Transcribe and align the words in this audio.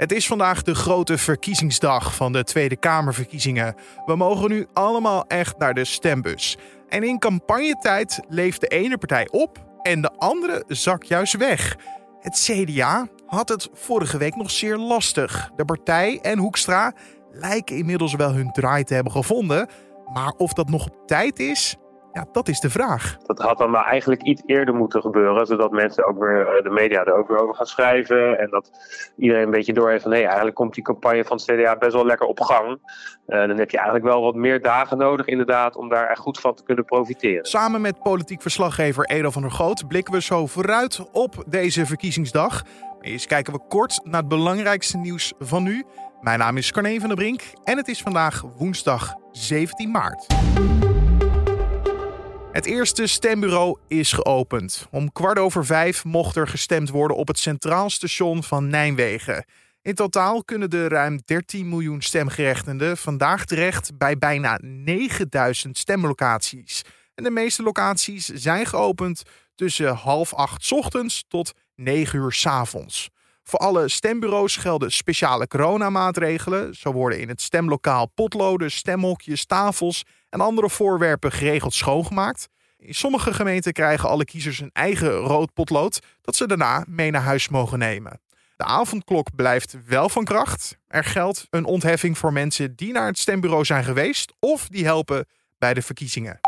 Het 0.00 0.12
is 0.12 0.26
vandaag 0.26 0.62
de 0.62 0.74
grote 0.74 1.18
verkiezingsdag 1.18 2.14
van 2.14 2.32
de 2.32 2.44
Tweede 2.44 2.76
Kamerverkiezingen. 2.76 3.74
We 4.06 4.16
mogen 4.16 4.50
nu 4.50 4.66
allemaal 4.72 5.26
echt 5.26 5.58
naar 5.58 5.74
de 5.74 5.84
stembus. 5.84 6.56
En 6.88 7.02
in 7.02 7.18
campagnetijd 7.18 8.20
leeft 8.28 8.60
de 8.60 8.66
ene 8.66 8.98
partij 8.98 9.28
op 9.30 9.58
en 9.82 10.00
de 10.00 10.10
andere 10.16 10.64
zakt 10.66 11.08
juist 11.08 11.36
weg. 11.36 11.76
Het 12.20 12.34
CDA 12.34 13.08
had 13.26 13.48
het 13.48 13.68
vorige 13.72 14.18
week 14.18 14.36
nog 14.36 14.50
zeer 14.50 14.76
lastig. 14.76 15.50
De 15.56 15.64
partij 15.64 16.18
en 16.22 16.38
Hoekstra 16.38 16.92
lijken 17.32 17.76
inmiddels 17.76 18.14
wel 18.14 18.32
hun 18.32 18.52
draai 18.52 18.84
te 18.84 18.94
hebben 18.94 19.12
gevonden. 19.12 19.68
Maar 20.12 20.32
of 20.36 20.52
dat 20.52 20.68
nog 20.68 20.86
op 20.86 21.06
tijd 21.06 21.38
is, 21.38 21.76
ja, 22.12 22.26
dat 22.32 22.48
is 22.48 22.60
de 22.60 22.70
vraag. 22.70 23.16
Dat 23.26 23.38
had 23.38 23.58
dan 23.58 23.70
maar 23.70 23.84
eigenlijk 23.84 24.22
iets 24.22 24.42
eerder 24.46 24.74
moeten 24.74 25.00
gebeuren, 25.00 25.46
zodat 25.46 25.70
mensen 25.70 26.06
ook 26.06 26.18
weer, 26.18 26.46
eh, 26.46 26.62
de 26.62 26.70
media 26.70 27.04
er 27.04 27.14
ook 27.14 27.28
weer 27.28 27.42
over 27.42 27.54
gaan 27.54 27.66
schrijven. 27.66 28.38
En 28.38 28.50
dat 28.50 28.70
iedereen 29.16 29.42
een 29.42 29.50
beetje 29.50 29.72
door 29.72 29.90
heeft 29.90 30.02
van, 30.02 30.12
hé, 30.12 30.22
eigenlijk 30.22 30.56
komt 30.56 30.74
die 30.74 30.84
campagne 30.84 31.24
van 31.24 31.36
het 31.36 31.46
CDA 31.46 31.76
best 31.76 31.92
wel 31.92 32.06
lekker 32.06 32.26
op 32.26 32.40
gang. 32.40 32.68
Uh, 33.26 33.46
dan 33.46 33.58
heb 33.58 33.70
je 33.70 33.76
eigenlijk 33.76 34.06
wel 34.06 34.22
wat 34.22 34.34
meer 34.34 34.62
dagen 34.62 34.98
nodig, 34.98 35.26
inderdaad, 35.26 35.76
om 35.76 35.88
daar 35.88 36.08
echt 36.08 36.20
goed 36.20 36.40
van 36.40 36.54
te 36.54 36.62
kunnen 36.62 36.84
profiteren. 36.84 37.44
Samen 37.44 37.80
met 37.80 38.02
politiek 38.02 38.42
verslaggever 38.42 39.04
Edo 39.04 39.30
van 39.30 39.42
der 39.42 39.50
Goot 39.50 39.88
blikken 39.88 40.14
we 40.14 40.22
zo 40.22 40.46
vooruit 40.46 41.10
op 41.12 41.44
deze 41.46 41.86
verkiezingsdag. 41.86 42.62
Eerst 43.00 43.26
kijken 43.26 43.52
we 43.52 43.60
kort 43.68 44.00
naar 44.04 44.20
het 44.20 44.28
belangrijkste 44.28 44.98
nieuws 44.98 45.32
van 45.38 45.62
nu. 45.62 45.84
Mijn 46.20 46.38
naam 46.38 46.56
is 46.56 46.72
Carne 46.72 47.00
van 47.00 47.08
der 47.08 47.16
Brink 47.16 47.42
en 47.64 47.76
het 47.76 47.88
is 47.88 48.02
vandaag 48.02 48.42
woensdag 48.56 49.14
17 49.30 49.90
maart. 49.90 50.26
Het 52.52 52.66
eerste 52.66 53.06
stembureau 53.06 53.78
is 53.88 54.12
geopend. 54.12 54.86
Om 54.90 55.12
kwart 55.12 55.38
over 55.38 55.66
vijf 55.66 56.04
mocht 56.04 56.36
er 56.36 56.48
gestemd 56.48 56.90
worden 56.90 57.16
op 57.16 57.28
het 57.28 57.38
Centraal 57.38 57.90
Station 57.90 58.42
van 58.42 58.68
Nijmegen. 58.68 59.44
In 59.82 59.94
totaal 59.94 60.44
kunnen 60.44 60.70
de 60.70 60.88
ruim 60.88 61.20
13 61.24 61.68
miljoen 61.68 62.02
stemgerechtigden 62.02 62.96
vandaag 62.96 63.44
terecht 63.44 63.98
bij 63.98 64.18
bijna 64.18 64.58
9000 64.62 65.78
stemlocaties. 65.78 66.82
En 67.14 67.24
de 67.24 67.30
meeste 67.30 67.62
locaties 67.62 68.26
zijn 68.26 68.66
geopend 68.66 69.22
tussen 69.54 69.94
half 69.94 70.34
acht 70.34 70.72
ochtends 70.72 71.24
tot 71.28 71.52
9 71.74 72.18
uur 72.18 72.32
s 72.32 72.46
avonds. 72.46 73.10
Voor 73.42 73.58
alle 73.58 73.88
stembureaus 73.88 74.56
gelden 74.56 74.92
speciale 74.92 75.46
coronamaatregelen. 75.46 76.74
Zo 76.74 76.92
worden 76.92 77.20
in 77.20 77.28
het 77.28 77.42
stemlokaal 77.42 78.06
potloden, 78.06 78.70
stemhokjes, 78.70 79.46
tafels 79.46 80.04
en 80.30 80.40
andere 80.40 80.70
voorwerpen 80.70 81.32
geregeld 81.32 81.74
schoongemaakt. 81.74 82.48
In 82.78 82.94
sommige 82.94 83.34
gemeenten 83.34 83.72
krijgen 83.72 84.08
alle 84.08 84.24
kiezers 84.24 84.60
een 84.60 84.70
eigen 84.72 85.10
rood 85.10 85.52
potlood 85.52 85.98
dat 86.22 86.36
ze 86.36 86.46
daarna 86.46 86.84
mee 86.88 87.10
naar 87.10 87.22
huis 87.22 87.48
mogen 87.48 87.78
nemen. 87.78 88.20
De 88.56 88.64
avondklok 88.64 89.34
blijft 89.34 89.76
wel 89.86 90.08
van 90.08 90.24
kracht. 90.24 90.78
Er 90.86 91.04
geldt 91.04 91.46
een 91.50 91.64
ontheffing 91.64 92.18
voor 92.18 92.32
mensen 92.32 92.76
die 92.76 92.92
naar 92.92 93.06
het 93.06 93.18
stembureau 93.18 93.64
zijn 93.64 93.84
geweest 93.84 94.32
of 94.38 94.68
die 94.68 94.84
helpen 94.84 95.26
bij 95.58 95.74
de 95.74 95.82
verkiezingen. 95.82 96.40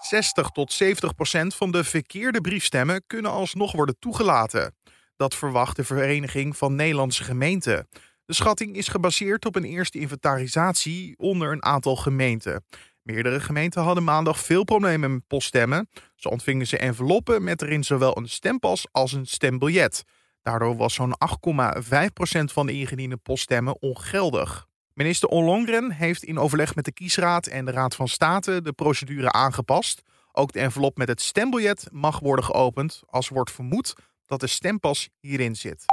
60 0.00 0.48
tot 0.48 0.72
70 0.72 1.14
procent 1.14 1.54
van 1.54 1.70
de 1.70 1.84
verkeerde 1.84 2.40
briefstemmen 2.40 3.04
kunnen 3.06 3.30
alsnog 3.30 3.72
worden 3.72 3.98
toegelaten. 3.98 4.74
Dat 5.16 5.34
verwacht 5.34 5.76
de 5.76 5.84
Vereniging 5.84 6.56
van 6.56 6.74
Nederlandse 6.74 7.24
Gemeenten. 7.24 7.88
De 8.24 8.34
schatting 8.34 8.76
is 8.76 8.88
gebaseerd 8.88 9.44
op 9.46 9.56
een 9.56 9.64
eerste 9.64 9.98
inventarisatie 9.98 11.14
onder 11.16 11.52
een 11.52 11.64
aantal 11.64 11.96
gemeenten. 11.96 12.64
Meerdere 13.04 13.40
gemeenten 13.40 13.82
hadden 13.82 14.04
maandag 14.04 14.38
veel 14.38 14.64
problemen 14.64 15.12
met 15.12 15.26
poststemmen. 15.26 15.88
Zo 16.16 16.28
ontvingen 16.28 16.66
ze 16.66 16.78
enveloppen 16.78 17.44
met 17.44 17.62
erin 17.62 17.84
zowel 17.84 18.16
een 18.16 18.28
stempas 18.28 18.86
als 18.90 19.12
een 19.12 19.26
stembiljet. 19.26 20.04
Daardoor 20.42 20.76
was 20.76 20.94
zo'n 20.94 21.14
8,5% 21.52 22.44
van 22.44 22.66
de 22.66 22.72
ingediende 22.72 23.16
poststemmen 23.16 23.82
ongeldig. 23.82 24.66
Minister 24.94 25.28
Ollongren 25.28 25.90
heeft 25.90 26.24
in 26.24 26.38
overleg 26.38 26.74
met 26.74 26.84
de 26.84 26.92
kiesraad 26.92 27.46
en 27.46 27.64
de 27.64 27.70
Raad 27.70 27.94
van 27.94 28.08
State 28.08 28.62
de 28.62 28.72
procedure 28.72 29.32
aangepast. 29.32 30.02
Ook 30.32 30.52
de 30.52 30.60
envelop 30.60 30.96
met 30.96 31.08
het 31.08 31.20
stembiljet 31.20 31.88
mag 31.92 32.18
worden 32.18 32.44
geopend 32.44 33.02
als 33.06 33.28
wordt 33.28 33.50
vermoed 33.50 33.94
dat 34.26 34.40
de 34.40 34.46
stempas 34.46 35.08
hierin 35.20 35.56
zit. 35.56 35.84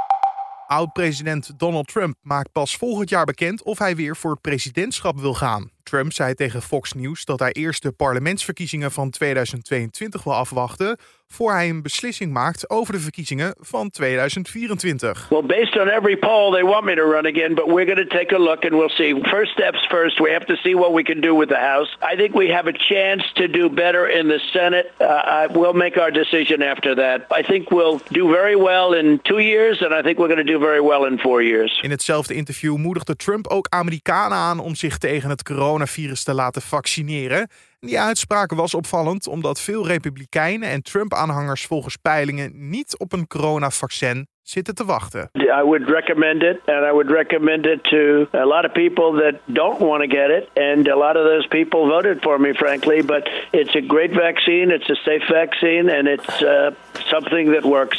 Oud-president 0.66 1.58
Donald 1.58 1.88
Trump 1.88 2.16
maakt 2.20 2.52
pas 2.52 2.76
volgend 2.76 3.08
jaar 3.08 3.24
bekend 3.24 3.62
of 3.62 3.78
hij 3.78 3.96
weer 3.96 4.16
voor 4.16 4.30
het 4.30 4.40
presidentschap 4.40 5.20
wil 5.20 5.34
gaan. 5.34 5.71
Trump 5.92 6.12
zei 6.12 6.34
tegen 6.34 6.62
Fox 6.62 6.92
News 6.92 7.24
dat 7.24 7.38
hij 7.38 7.52
eerst 7.52 7.82
de 7.82 7.92
parlementsverkiezingen 7.92 8.92
van 8.92 9.10
2022 9.10 10.24
wil 10.24 10.34
afwachten 10.34 10.98
voor 11.32 11.52
hij 11.52 11.68
een 11.68 11.82
beslissing 11.82 12.32
maakt 12.32 12.70
over 12.70 12.92
de 12.92 13.00
verkiezingen 13.00 13.54
van 13.60 13.90
2024. 13.90 15.26
Well, 15.28 15.42
based 15.42 15.78
on 15.78 15.88
every 15.88 16.16
poll, 16.16 16.52
they 16.52 16.64
want 16.64 16.84
me 16.84 16.94
to 16.94 17.10
run 17.10 17.26
again, 17.26 17.54
but 17.54 17.66
we're 17.66 17.86
going 17.94 18.08
to 18.08 18.16
take 18.16 18.34
a 18.34 18.38
look 18.38 18.64
and 18.64 18.72
we'll 18.72 18.88
see. 18.88 19.20
First 19.22 19.52
steps 19.52 19.86
first. 19.86 20.18
We 20.18 20.30
have 20.32 20.46
to 20.46 20.56
see 20.56 20.76
what 20.76 20.92
we 20.92 21.02
can 21.02 21.20
do 21.20 21.36
with 21.38 21.48
the 21.48 21.60
House. 21.72 21.88
I 22.12 22.16
think 22.16 22.34
we 22.34 22.48
have 22.48 22.68
a 22.68 22.72
chance 22.72 23.22
to 23.34 23.48
do 23.48 23.68
better 23.68 24.18
in 24.18 24.28
the 24.28 24.38
Senate. 24.38 24.86
Uh, 25.00 25.60
we'll 25.60 25.78
make 25.84 26.00
our 26.00 26.12
decision 26.12 26.62
after 26.62 26.94
that. 26.94 27.20
I 27.38 27.42
think 27.42 27.70
we'll 27.70 28.00
do 28.10 28.28
very 28.28 28.56
well 28.56 28.98
in 28.98 29.20
two 29.22 29.40
years, 29.40 29.82
and 29.82 29.92
I 29.94 30.02
think 30.02 30.18
we're 30.18 30.32
going 30.34 30.46
to 30.46 30.52
do 30.52 30.58
very 30.58 30.80
well 30.80 31.06
in 31.06 31.18
four 31.18 31.42
years. 31.42 31.80
In 31.82 31.90
hetzelfde 31.90 32.34
interview 32.34 32.76
moedigde 32.76 33.16
Trump 33.16 33.46
ook 33.46 33.66
Amerikanen 33.68 34.38
aan 34.38 34.58
om 34.58 34.74
zich 34.74 34.98
tegen 34.98 35.30
het 35.30 35.42
coronavirus 35.42 36.22
te 36.24 36.34
laten 36.34 36.62
vaccineren. 36.62 37.48
Die 37.86 38.00
uitspraak 38.00 38.52
was 38.54 38.74
opvallend 38.74 39.26
omdat 39.26 39.60
veel 39.60 39.86
Republikeinen 39.86 40.68
en 40.68 40.82
Trump-aanhangers 40.82 41.66
volgens 41.66 41.96
peilingen 41.96 42.50
niet 42.70 42.98
op 42.98 43.12
een 43.12 43.26
coronavaccin 43.26 44.26
zitten 44.42 44.74
te 44.74 44.84
wachten. 44.84 45.30
I 45.32 45.62
would 45.62 45.88
recommend 45.88 46.42
it 46.42 46.60
and 46.66 46.84
I 46.84 46.90
would 46.90 47.10
recommend 47.10 47.66
it 47.66 47.82
to 47.84 48.26
a 48.38 48.44
lot 48.44 48.64
of 48.64 48.72
people 48.72 49.22
that 49.22 49.34
don't 49.44 49.78
want 49.78 50.02
to 50.02 50.08
get 50.18 50.28
it 50.30 50.48
and 50.54 50.88
a 50.88 50.96
lot 50.96 51.16
of 51.16 51.24
those 51.30 51.48
people 51.48 51.80
voted 51.86 52.18
for 52.20 52.40
me 52.40 52.54
frankly 52.54 53.04
but 53.04 53.30
it's 53.50 53.74
a 53.74 53.82
great 53.86 54.12
vaccine, 54.12 54.74
it's 54.74 54.90
a 54.90 54.94
safe 54.94 55.26
vaccine 55.26 55.98
and 55.98 56.06
it's 56.06 56.42
uh, 56.42 56.70
something 56.92 57.52
that 57.54 57.62
works. 57.62 57.98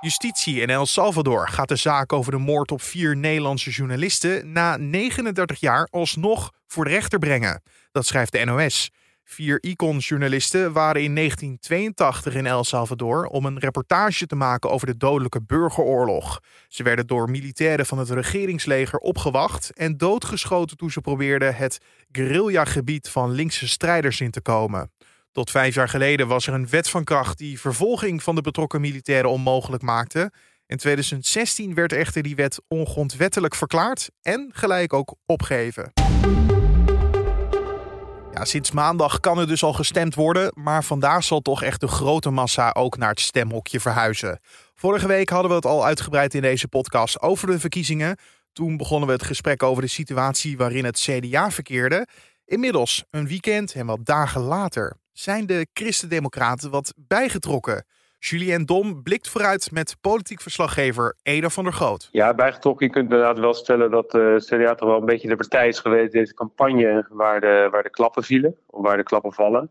Justitie 0.00 0.60
in 0.60 0.70
El 0.70 0.86
Salvador 0.86 1.48
gaat 1.48 1.68
de 1.68 1.76
zaak 1.76 2.12
over 2.12 2.32
de 2.32 2.38
moord 2.38 2.70
op 2.70 2.82
vier 2.82 3.16
Nederlandse 3.16 3.70
journalisten 3.70 4.52
na 4.52 4.76
39 4.76 5.60
jaar 5.60 5.88
alsnog 5.90 6.50
voor 6.66 6.84
de 6.84 6.90
rechter 6.90 7.18
brengen. 7.18 7.62
Dat 7.92 8.06
schrijft 8.06 8.32
de 8.32 8.44
NOS. 8.44 8.90
Vier 9.30 9.62
Icon-journalisten 9.62 10.72
waren 10.72 11.02
in 11.02 11.14
1982 11.14 12.34
in 12.34 12.46
El 12.46 12.64
Salvador 12.64 13.26
om 13.26 13.44
een 13.46 13.58
reportage 13.58 14.26
te 14.26 14.36
maken 14.36 14.70
over 14.70 14.86
de 14.86 14.96
dodelijke 14.96 15.42
burgeroorlog. 15.42 16.40
Ze 16.68 16.82
werden 16.82 17.06
door 17.06 17.30
militairen 17.30 17.86
van 17.86 17.98
het 17.98 18.10
regeringsleger 18.10 18.98
opgewacht 18.98 19.72
en 19.72 19.96
doodgeschoten 19.96 20.76
toen 20.76 20.90
ze 20.90 21.00
probeerden 21.00 21.54
het 21.54 21.78
guerrilla-gebied 22.12 23.08
van 23.08 23.30
linkse 23.30 23.68
strijders 23.68 24.20
in 24.20 24.30
te 24.30 24.40
komen. 24.40 24.92
Tot 25.32 25.50
vijf 25.50 25.74
jaar 25.74 25.88
geleden 25.88 26.28
was 26.28 26.46
er 26.46 26.54
een 26.54 26.68
wet 26.68 26.88
van 26.88 27.04
kracht 27.04 27.38
die 27.38 27.60
vervolging 27.60 28.22
van 28.22 28.34
de 28.34 28.42
betrokken 28.42 28.80
militairen 28.80 29.30
onmogelijk 29.30 29.82
maakte. 29.82 30.32
In 30.66 30.76
2016 30.76 31.74
werd 31.74 31.92
echter 31.92 32.22
die 32.22 32.36
wet 32.36 32.60
ongrondwettelijk 32.68 33.54
verklaard 33.54 34.10
en 34.22 34.50
gelijk 34.52 34.92
ook 34.92 35.14
opgeheven. 35.26 35.92
Sinds 38.32 38.70
maandag 38.70 39.20
kan 39.20 39.38
er 39.38 39.46
dus 39.46 39.62
al 39.62 39.72
gestemd 39.72 40.14
worden, 40.14 40.52
maar 40.54 40.84
vandaag 40.84 41.24
zal 41.24 41.40
toch 41.40 41.62
echt 41.62 41.80
de 41.80 41.88
grote 41.88 42.30
massa 42.30 42.72
ook 42.72 42.96
naar 42.96 43.08
het 43.08 43.20
stemhokje 43.20 43.80
verhuizen. 43.80 44.40
Vorige 44.74 45.06
week 45.06 45.28
hadden 45.28 45.50
we 45.50 45.56
het 45.56 45.66
al 45.66 45.84
uitgebreid 45.84 46.34
in 46.34 46.42
deze 46.42 46.68
podcast 46.68 47.20
over 47.20 47.46
de 47.46 47.60
verkiezingen. 47.60 48.16
Toen 48.52 48.76
begonnen 48.76 49.08
we 49.08 49.14
het 49.14 49.24
gesprek 49.24 49.62
over 49.62 49.82
de 49.82 49.88
situatie 49.88 50.56
waarin 50.56 50.84
het 50.84 51.00
CDA 51.00 51.50
verkeerde. 51.50 52.06
Inmiddels, 52.44 53.04
een 53.10 53.26
weekend 53.26 53.72
en 53.74 53.86
wat 53.86 54.04
dagen 54.04 54.40
later, 54.40 54.96
zijn 55.12 55.46
de 55.46 55.66
Christen-Democraten 55.72 56.70
wat 56.70 56.92
bijgetrokken. 56.96 57.84
Julien 58.22 58.66
Dom 58.66 59.02
blikt 59.02 59.28
vooruit 59.28 59.70
met 59.72 59.96
politiek 60.00 60.40
verslaggever 60.40 61.16
Eda 61.22 61.48
van 61.48 61.64
der 61.64 61.72
Groot. 61.72 62.08
Ja, 62.12 62.34
bijgetrokken. 62.34 62.86
Je 62.86 62.92
kunt 62.92 63.10
inderdaad 63.10 63.38
wel 63.38 63.54
stellen 63.54 63.90
dat 63.90 64.10
de 64.10 64.48
uh, 64.50 64.58
CDA 64.58 64.74
toch 64.74 64.88
wel 64.88 64.98
een 64.98 65.04
beetje 65.04 65.28
de 65.28 65.36
partij 65.36 65.68
is 65.68 65.78
geweest 65.78 66.12
deze 66.12 66.34
campagne 66.34 67.06
waar 67.08 67.40
de, 67.40 67.68
waar 67.70 67.82
de 67.82 67.90
klappen 67.90 68.22
vielen, 68.22 68.56
of 68.66 68.82
waar 68.82 68.96
de 68.96 69.02
klappen 69.02 69.32
vallen. 69.32 69.70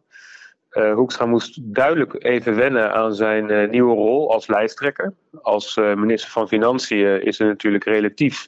Uh, 0.72 0.94
Hoekstra 0.94 1.26
moest 1.26 1.60
duidelijk 1.62 2.24
even 2.24 2.56
wennen 2.56 2.94
aan 2.94 3.16
zijn 3.16 3.50
uh, 3.52 3.70
nieuwe 3.70 3.94
rol 3.94 4.32
als 4.34 4.48
lijsttrekker. 4.48 5.14
Als 5.42 5.76
minister 5.76 6.32
van 6.32 6.48
Financiën 6.48 7.22
is 7.22 7.38
het 7.38 7.48
natuurlijk 7.48 7.84
relatief 7.84 8.48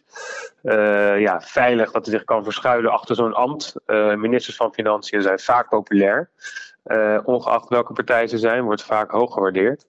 ja, 1.17 1.41
veilig 1.41 1.91
dat 1.91 2.05
hij 2.05 2.15
zich 2.15 2.23
kan 2.23 2.43
verschuilen 2.43 2.91
achter 2.91 3.15
zo'n 3.15 3.33
ambt. 3.33 3.75
ministers 4.15 4.55
van 4.55 4.73
Financiën 4.73 5.21
zijn 5.21 5.39
vaak 5.39 5.69
populair. 5.69 6.29
Uh, 6.85 7.19
ongeacht 7.23 7.69
welke 7.69 7.93
partij 7.93 8.27
ze 8.27 8.37
zijn, 8.37 8.63
wordt 8.63 8.83
vaak 8.83 9.11
hoog 9.11 9.33
gewaardeerd 9.33 9.85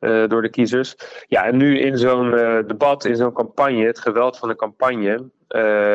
uh, 0.00 0.28
door 0.28 0.42
de 0.42 0.50
kiezers. 0.50 0.96
Ja, 1.26 1.44
en 1.44 1.56
nu 1.56 1.78
in 1.78 1.98
zo'n 1.98 2.32
uh, 2.32 2.58
debat, 2.66 3.04
in 3.04 3.16
zo'n 3.16 3.32
campagne, 3.32 3.86
het 3.86 3.98
geweld 3.98 4.38
van 4.38 4.48
de 4.48 4.56
campagne, 4.56 5.30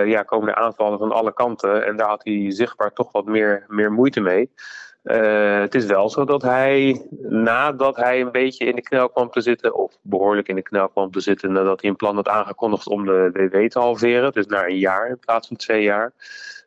ja, 0.05 0.23
komen 0.23 0.47
er 0.47 0.55
aanvallen 0.55 0.99
van 0.99 1.11
alle 1.11 1.33
kanten. 1.33 1.85
En 1.85 1.97
daar 1.97 2.07
had 2.07 2.23
hij 2.23 2.51
zichtbaar 2.51 2.93
toch 2.93 3.11
wat 3.11 3.25
meer, 3.25 3.65
meer 3.67 3.91
moeite 3.91 4.19
mee. 4.19 4.51
het 5.61 5.75
is 5.75 5.85
wel 5.85 6.09
zo 6.09 6.25
dat 6.25 6.41
hij, 6.41 7.07
nadat 7.21 7.95
hij 7.95 8.21
een 8.21 8.31
beetje 8.31 8.65
in 8.65 8.75
de 8.75 8.81
knel 8.81 9.09
kwam 9.09 9.29
te 9.29 9.41
zitten, 9.41 9.75
of 9.75 9.97
behoorlijk 10.01 10.47
in 10.47 10.55
de 10.55 10.61
knel 10.61 10.89
kwam 10.89 11.11
te 11.11 11.19
zitten, 11.19 11.51
nadat 11.51 11.81
hij 11.81 11.89
een 11.89 11.95
plan 11.95 12.15
had 12.15 12.27
aangekondigd 12.27 12.87
om 12.87 13.05
de 13.05 13.29
WW 13.33 13.67
te 13.67 13.79
halveren, 13.79 14.31
dus 14.31 14.45
na 14.45 14.67
een 14.67 14.77
jaar 14.77 15.09
in 15.09 15.19
plaats 15.19 15.47
van 15.47 15.57
twee 15.57 15.83
jaar, 15.83 16.13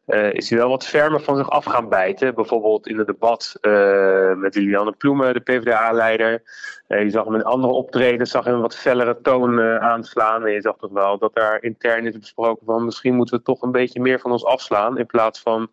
uh, 0.06 0.32
is 0.32 0.50
hij 0.50 0.58
wel 0.58 0.68
wat 0.68 0.86
fermer 0.86 1.20
van 1.20 1.36
zich 1.36 1.50
af 1.50 1.64
gaan 1.64 1.88
bijten. 1.88 2.34
Bijvoorbeeld 2.34 2.86
in 2.86 2.98
het 2.98 3.06
debat 3.06 3.58
uh, 3.60 4.34
met 4.34 4.54
Liliane 4.54 4.92
Ploemen, 4.92 5.34
de 5.34 5.40
PvdA-leider. 5.40 6.42
Uh, 6.88 7.02
je 7.02 7.10
zag 7.10 7.24
hem 7.24 7.34
in 7.34 7.44
andere 7.44 7.72
optreden, 7.72 8.26
zag 8.26 8.44
hem 8.44 8.54
een 8.54 8.60
wat 8.60 8.76
fellere 8.76 9.20
toon 9.22 9.60
aanslaan. 9.60 10.46
En 10.46 10.52
je 10.52 10.60
zag 10.60 10.76
toch 10.76 10.92
wel 10.92 11.18
dat 11.18 11.34
daar 11.34 11.62
intern 11.62 12.06
is 12.06 12.18
besproken 12.18 12.66
van 12.66 12.84
misschien 12.84 13.14
moeten 13.14 13.38
we 13.38 13.42
toch 13.42 13.62
een 13.62 13.72
beetje 13.72 14.00
meer 14.00 14.20
van 14.20 14.30
ons 14.30 14.44
afslaan. 14.44 14.98
In 14.98 15.06
plaats 15.06 15.40
van 15.40 15.70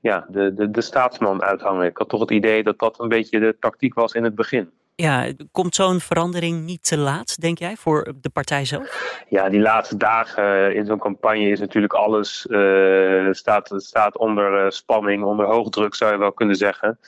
ja, 0.00 0.26
de, 0.28 0.54
de, 0.54 0.70
de 0.70 0.80
staatsman 0.80 1.42
uithangen. 1.42 1.86
Ik 1.86 1.96
had 1.96 2.08
toch 2.08 2.20
het 2.20 2.30
idee 2.30 2.62
dat 2.62 2.78
dat 2.78 3.00
een 3.00 3.08
beetje 3.08 3.40
de 3.40 3.56
tactiek 3.60 3.94
was 3.94 4.12
in 4.12 4.24
het 4.24 4.34
begin. 4.34 4.70
Ja, 4.98 5.32
komt 5.52 5.74
zo'n 5.74 6.00
verandering 6.00 6.64
niet 6.64 6.84
te 6.84 6.98
laat, 6.98 7.40
denk 7.40 7.58
jij, 7.58 7.76
voor 7.76 8.12
de 8.20 8.30
partij 8.30 8.64
zelf? 8.64 9.24
Ja, 9.28 9.48
die 9.48 9.60
laatste 9.60 9.96
dagen 9.96 10.74
in 10.74 10.86
zo'n 10.86 10.98
campagne 10.98 11.48
is 11.48 11.60
natuurlijk 11.60 11.92
alles 11.92 12.46
uh, 12.50 13.32
staat, 13.32 13.72
staat 13.76 14.18
onder 14.18 14.64
uh, 14.64 14.70
spanning, 14.70 15.24
onder 15.24 15.46
hoogdruk 15.46 15.94
zou 15.94 16.12
je 16.12 16.18
wel 16.18 16.32
kunnen 16.32 16.56
zeggen. 16.56 16.98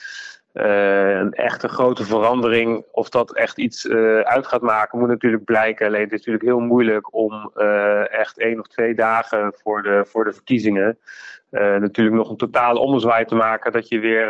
Uh, 0.53 1.09
een 1.09 1.33
echte 1.33 1.67
grote 1.67 2.05
verandering, 2.05 2.85
of 2.91 3.09
dat 3.09 3.35
echt 3.35 3.57
iets 3.57 3.89
uit 4.23 4.47
gaat 4.47 4.61
maken, 4.61 4.99
moet 4.99 5.07
natuurlijk 5.07 5.43
blijken. 5.43 5.87
Alleen 5.87 6.01
het 6.01 6.11
is 6.11 6.17
natuurlijk 6.17 6.45
heel 6.45 6.59
moeilijk 6.59 7.13
om 7.13 7.51
echt 8.11 8.39
één 8.39 8.59
of 8.59 8.67
twee 8.67 8.95
dagen 8.95 9.53
voor 9.63 9.83
de, 9.83 10.05
voor 10.07 10.23
de 10.23 10.33
verkiezingen 10.33 10.97
natuurlijk 11.79 12.15
nog 12.15 12.29
een 12.29 12.37
totale 12.37 12.79
ommezwaai 12.79 13.25
te 13.25 13.35
maken. 13.35 13.71
Dat 13.71 13.87
je 13.87 13.99
weer 13.99 14.27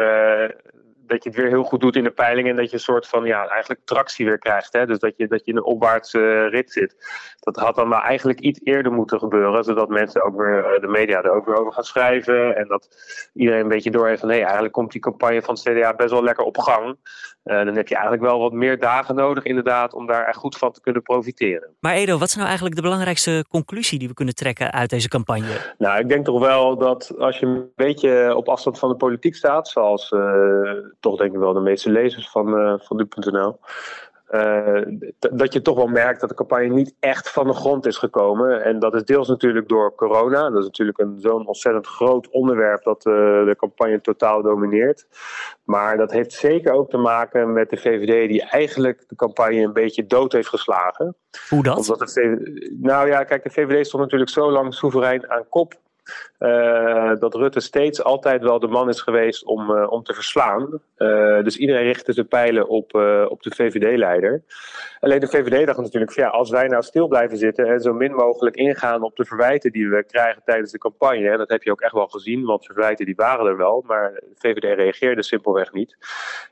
dat 1.10 1.24
je 1.24 1.30
het 1.30 1.38
weer 1.38 1.48
heel 1.48 1.64
goed 1.64 1.82
doet 1.82 1.96
in 1.96 2.04
de 2.04 2.12
peiling 2.12 2.48
en 2.48 2.56
dat 2.56 2.70
je 2.70 2.74
een 2.74 2.80
soort 2.80 3.08
van 3.08 3.26
ja, 3.26 3.48
eigenlijk 3.48 3.82
tractie 3.86 4.26
weer 4.26 4.38
krijgt. 4.38 4.74
Hè? 4.74 4.86
Dus 4.86 5.00
dat 5.00 5.14
je, 5.18 5.28
dat 5.28 5.46
je 5.46 5.52
in 5.52 5.58
een 5.58 5.64
opwaartse 5.64 6.20
uh, 6.20 6.50
rit 6.50 6.72
zit. 6.72 6.96
Dat 7.40 7.56
had 7.56 7.76
dan 7.76 7.88
maar 7.88 8.04
eigenlijk 8.04 8.40
iets 8.40 8.60
eerder 8.64 8.92
moeten 8.92 9.20
gebeuren, 9.20 9.64
zodat 9.64 9.90
mensen 9.90 10.24
ook 10.24 10.38
weer, 10.38 10.66
eh, 10.66 10.82
de 10.82 10.88
media 10.88 11.22
er 11.22 11.32
ook 11.32 11.46
weer 11.46 11.60
over 11.60 11.74
gaan 11.74 11.84
schrijven. 11.84 12.56
En 12.56 12.68
dat 12.68 12.88
iedereen 13.34 13.62
een 13.62 13.68
beetje 13.68 13.92
doorheeft 13.92 14.20
van 14.20 14.30
hé, 14.30 14.40
eigenlijk 14.40 14.74
komt 14.74 14.92
die 14.92 15.02
campagne 15.02 15.42
van 15.42 15.54
het 15.54 15.64
CDA 15.64 15.94
best 15.94 16.12
wel 16.12 16.24
lekker 16.24 16.44
op 16.44 16.58
gang. 16.58 16.98
Uh, 17.50 17.66
dan 17.66 17.76
heb 17.76 17.88
je 17.88 17.96
eigenlijk 17.96 18.24
wel 18.24 18.40
wat 18.40 18.52
meer 18.52 18.80
dagen 18.80 19.16
nodig, 19.16 19.44
inderdaad, 19.44 19.94
om 19.94 20.08
daar 20.08 20.26
echt 20.26 20.38
goed 20.38 20.58
van 20.58 20.72
te 20.72 20.82
kunnen 20.82 21.02
profiteren. 21.02 21.70
Maar 21.80 21.94
Edo, 21.94 22.18
wat 22.18 22.28
is 22.28 22.36
nou 22.36 22.48
eigenlijk 22.48 22.76
de 22.76 22.82
belangrijkste 22.82 23.46
conclusie 23.50 24.00
die 24.00 24.08
we 24.08 24.14
kunnen 24.14 24.36
trekken 24.36 24.72
uit 24.72 24.90
deze 24.90 25.08
campagne? 25.08 25.74
Nou, 25.78 26.00
ik 26.00 26.10
denk 26.10 26.26
toch 26.26 26.40
wel 26.40 26.78
dat 26.78 27.14
als 27.20 27.40
je 27.40 27.46
een 27.46 27.72
beetje 27.76 28.36
op 28.36 28.50
afstand 28.50 28.80
van 28.80 28.90
de 28.90 28.96
politiek 28.96 29.36
staat, 29.36 29.68
zoals 29.68 30.12
uh, 30.12 30.72
toch 31.00 31.18
denk 31.18 31.34
ik 31.34 31.40
wel 31.40 31.54
de 31.54 31.60
meeste 31.60 31.92
lezers 31.92 32.30
van, 32.30 32.60
uh, 32.60 32.74
van 32.78 32.98
nu.nl. 32.98 33.60
Uh, 34.32 34.82
dat 35.20 35.54
je 35.54 35.62
toch 35.62 35.76
wel 35.76 35.88
merkt 35.88 36.20
dat 36.20 36.30
de 36.30 36.36
campagne 36.36 36.68
niet 36.68 36.96
echt 37.00 37.30
van 37.30 37.48
de 37.48 37.54
grond 37.54 37.86
is 37.86 37.98
gekomen. 37.98 38.64
En 38.64 38.80
dat 38.80 38.96
is 38.96 39.04
deels 39.04 39.28
natuurlijk 39.28 39.68
door 39.68 39.96
corona. 39.96 40.50
Dat 40.50 40.60
is 40.60 40.66
natuurlijk 40.66 41.00
een, 41.00 41.18
zo'n 41.20 41.48
ontzettend 41.48 41.88
groot 41.88 42.30
onderwerp 42.30 42.84
dat 42.84 43.06
uh, 43.06 43.14
de 43.46 43.56
campagne 43.58 44.02
totaal 44.02 44.42
domineert. 44.42 45.08
Maar 45.64 45.98
dat 45.98 46.12
heeft 46.12 46.32
zeker 46.32 46.74
ook 46.74 46.90
te 46.90 46.98
maken 46.98 47.54
met 47.54 47.70
de 47.70 47.78
VVD, 47.78 48.30
die 48.30 48.44
eigenlijk 48.44 49.04
de 49.08 49.16
campagne 49.16 49.62
een 49.62 49.74
beetje 49.74 50.06
dood 50.06 50.32
heeft 50.32 50.50
geslagen. 50.50 51.16
Hoe 51.50 51.64
dat? 51.64 51.78
Omdat 51.78 52.00
de 52.00 52.08
VVD, 52.08 52.72
nou 52.82 53.08
ja, 53.08 53.24
kijk, 53.24 53.44
de 53.44 53.50
VVD 53.50 53.86
stond 53.86 54.04
natuurlijk 54.04 54.32
zo 54.32 54.52
lang 54.52 54.74
soeverein 54.74 55.30
aan 55.30 55.46
kop 55.50 55.80
uh, 56.40 57.16
dat 57.20 57.36
Rutte 57.36 57.60
steeds 57.60 58.04
altijd 58.04 58.42
wel 58.42 58.60
de 58.60 58.68
man 58.68 58.90
is 58.90 59.02
geweest 59.02 59.46
om, 59.46 59.72
uh, 59.72 59.92
om 59.92 60.04
te 60.04 60.14
verslaan. 60.14 60.82
Uh, 60.98 61.44
dus 61.44 61.58
iedereen 61.58 61.84
richtte 61.84 62.14
zijn 62.14 62.28
pijlen 62.28 62.68
op, 62.68 62.94
op 63.30 63.44
de 63.44 63.52
VVD-leider. 63.56 64.44
Alleen 65.00 65.20
de 65.20 65.28
VVD 65.28 65.66
dacht 65.66 65.80
natuurlijk 65.80 66.12
van 66.12 66.24
ja, 66.24 66.30
als 66.30 66.50
wij 66.50 66.68
nou 66.68 66.84
stil 66.84 67.08
blijven 67.08 67.38
zitten 67.38 67.68
en 67.68 67.80
zo 67.80 67.94
min 67.94 68.14
mogelijk 68.14 68.56
ingaan 68.56 69.04
op 69.04 69.16
de 69.16 69.26
verwijten 69.26 69.72
die 69.72 69.90
we 69.90 70.04
krijgen 70.04 70.42
tijdens 70.46 70.72
de 70.72 70.78
campagne. 70.78 71.38
Dat 71.38 71.50
heb 71.50 71.64
je 71.64 71.72
ook 71.72 71.82
echt 71.82 71.94
wel 71.94 72.08
gezien, 72.08 72.46
want 72.46 72.66
verwijten 72.66 73.06
die 73.06 73.16
waren 73.16 73.46
er 73.46 73.58
wel, 73.58 73.84
maar 73.88 74.12
de 74.14 74.36
VVD 74.36 74.76
reageerde 74.76 75.24
simpelweg 75.24 75.74
niet. 75.74 75.98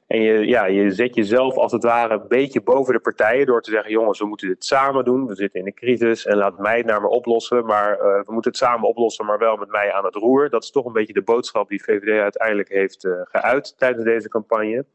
En 0.07 0.21
je, 0.21 0.48
ja, 0.48 0.65
je 0.65 0.92
zet 0.92 1.15
jezelf 1.15 1.56
als 1.56 1.71
het 1.71 1.83
ware 1.83 2.13
een 2.13 2.27
beetje 2.27 2.62
boven 2.62 2.94
de 2.94 3.00
partijen 3.00 3.45
door 3.45 3.62
te 3.62 3.71
zeggen: 3.71 3.92
jongens, 3.92 4.19
we 4.19 4.25
moeten 4.25 4.48
dit 4.48 4.65
samen 4.65 5.06
doen. 5.06 5.27
We 5.27 5.36
zitten 5.36 5.59
in 5.59 5.65
een 5.65 5.74
crisis 5.74 6.25
en 6.25 6.38
laat 6.38 6.59
mij 6.59 6.77
het 6.77 6.86
naar 6.86 7.01
me 7.01 7.07
oplossen. 7.07 7.65
Maar 7.65 7.98
we 7.98 8.31
moeten 8.33 8.51
het 8.51 8.59
samen 8.59 8.89
oplossen, 8.89 9.25
maar 9.25 9.38
wel 9.38 9.56
met 9.57 9.69
mij 9.69 9.94
aan 9.94 10.06
het 10.06 10.15
roer. 10.15 10.50
Dat 10.50 10.63
is 10.63 10.71
toch 10.71 10.86
een 10.86 10.94
beetje 10.94 11.13
de 11.13 11.21
boodschap 11.21 11.69
die 11.69 11.83
VVD 11.83 12.21
uiteindelijk 12.21 12.69
heeft 12.69 13.06
uh, 13.06 13.21
geuit 13.24 13.77
tijdens 13.77 14.04
deze 14.04 14.30
campagne. 14.30 14.86